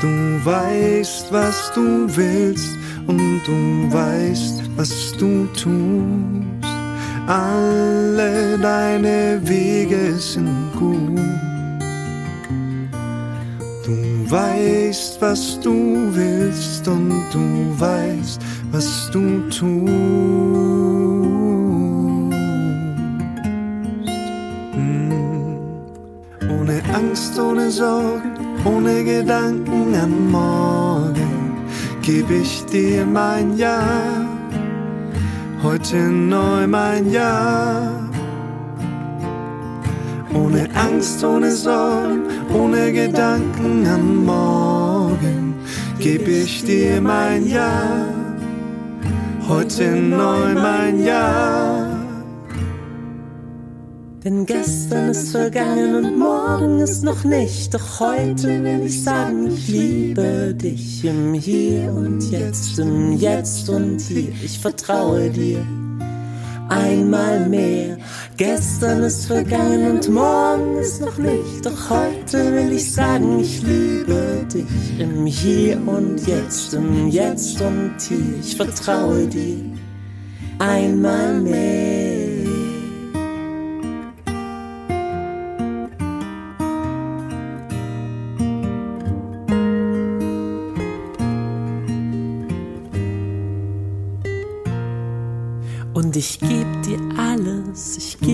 Du 0.00 0.44
weißt, 0.44 1.32
was 1.32 1.72
du 1.74 2.06
willst 2.16 2.76
und 3.06 3.40
du 3.46 3.92
weißt, 3.92 4.69
was 4.76 5.12
du 5.18 5.46
tust. 5.54 6.70
Alle 7.26 8.58
deine 8.58 9.40
Wege 9.42 10.14
sind 10.14 10.72
gut. 10.78 11.20
Du 13.84 14.30
weißt, 14.30 15.20
was 15.20 15.60
du 15.60 16.08
willst 16.12 16.88
und 16.88 17.22
du 17.32 17.80
weißt, 17.80 18.40
was 18.72 19.10
du 19.12 19.48
tust. 19.48 19.90
Mm. 24.76 25.12
Ohne 26.50 26.82
Angst, 26.94 27.38
ohne 27.38 27.70
Sorgen, 27.70 28.32
ohne 28.64 29.04
Gedanken 29.04 29.94
an 29.94 30.30
morgen, 30.30 31.64
geb 32.02 32.30
ich 32.30 32.64
dir 32.66 33.06
mein 33.06 33.56
Ja. 33.56 34.19
Heute 35.62 35.96
neu 35.96 36.66
mein 36.66 37.12
Ja. 37.12 37.92
Ohne 40.32 40.66
Angst, 40.74 41.22
ohne 41.22 41.52
Sorgen, 41.52 42.22
ohne 42.54 42.90
Gedanken 42.90 43.86
an 43.86 44.24
morgen, 44.24 45.54
geb 45.98 46.26
ich 46.26 46.64
dir 46.64 47.02
mein 47.02 47.46
Ja. 47.46 48.08
Heute 49.48 49.96
neu 49.96 50.54
mein 50.54 51.04
Ja. 51.04 51.89
Denn 54.24 54.44
gestern 54.44 55.08
ist 55.08 55.30
vergangen 55.30 55.94
und 55.94 56.18
morgen 56.18 56.80
ist 56.80 57.02
noch 57.02 57.24
nicht. 57.24 57.72
Doch 57.72 58.00
heute 58.00 58.62
will 58.62 58.84
ich 58.84 59.02
sagen, 59.02 59.50
ich 59.50 59.68
liebe 59.68 60.54
dich 60.54 61.02
im 61.06 61.32
Hier 61.32 61.90
und 61.94 62.30
Jetzt, 62.30 62.78
im 62.78 63.12
Jetzt 63.16 63.70
und 63.70 63.98
Hier. 63.98 64.28
Ich 64.44 64.58
vertraue 64.58 65.30
dir 65.30 65.66
einmal 66.68 67.48
mehr. 67.48 67.96
Gestern 68.36 69.04
ist 69.04 69.24
vergangen 69.24 69.90
und 69.92 70.10
morgen 70.10 70.76
ist 70.76 71.00
noch 71.00 71.16
nicht. 71.16 71.64
Doch 71.64 71.88
heute 71.88 72.52
will 72.52 72.72
ich 72.72 72.92
sagen, 72.92 73.40
ich 73.40 73.62
liebe 73.62 74.46
dich 74.52 75.00
im 75.00 75.24
Hier 75.24 75.80
und 75.86 76.26
Jetzt, 76.26 76.74
im 76.74 77.08
Jetzt 77.08 77.58
und 77.62 77.94
Hier. 77.98 78.38
Ich 78.38 78.54
vertraue 78.54 79.26
dir 79.26 79.64
einmal 80.58 81.40
mehr. 81.40 82.19
Ich 96.20 96.38
geb 96.38 96.82
dir 96.82 97.00
alles, 97.16 97.96
ich 97.96 98.18
geb 98.20 98.29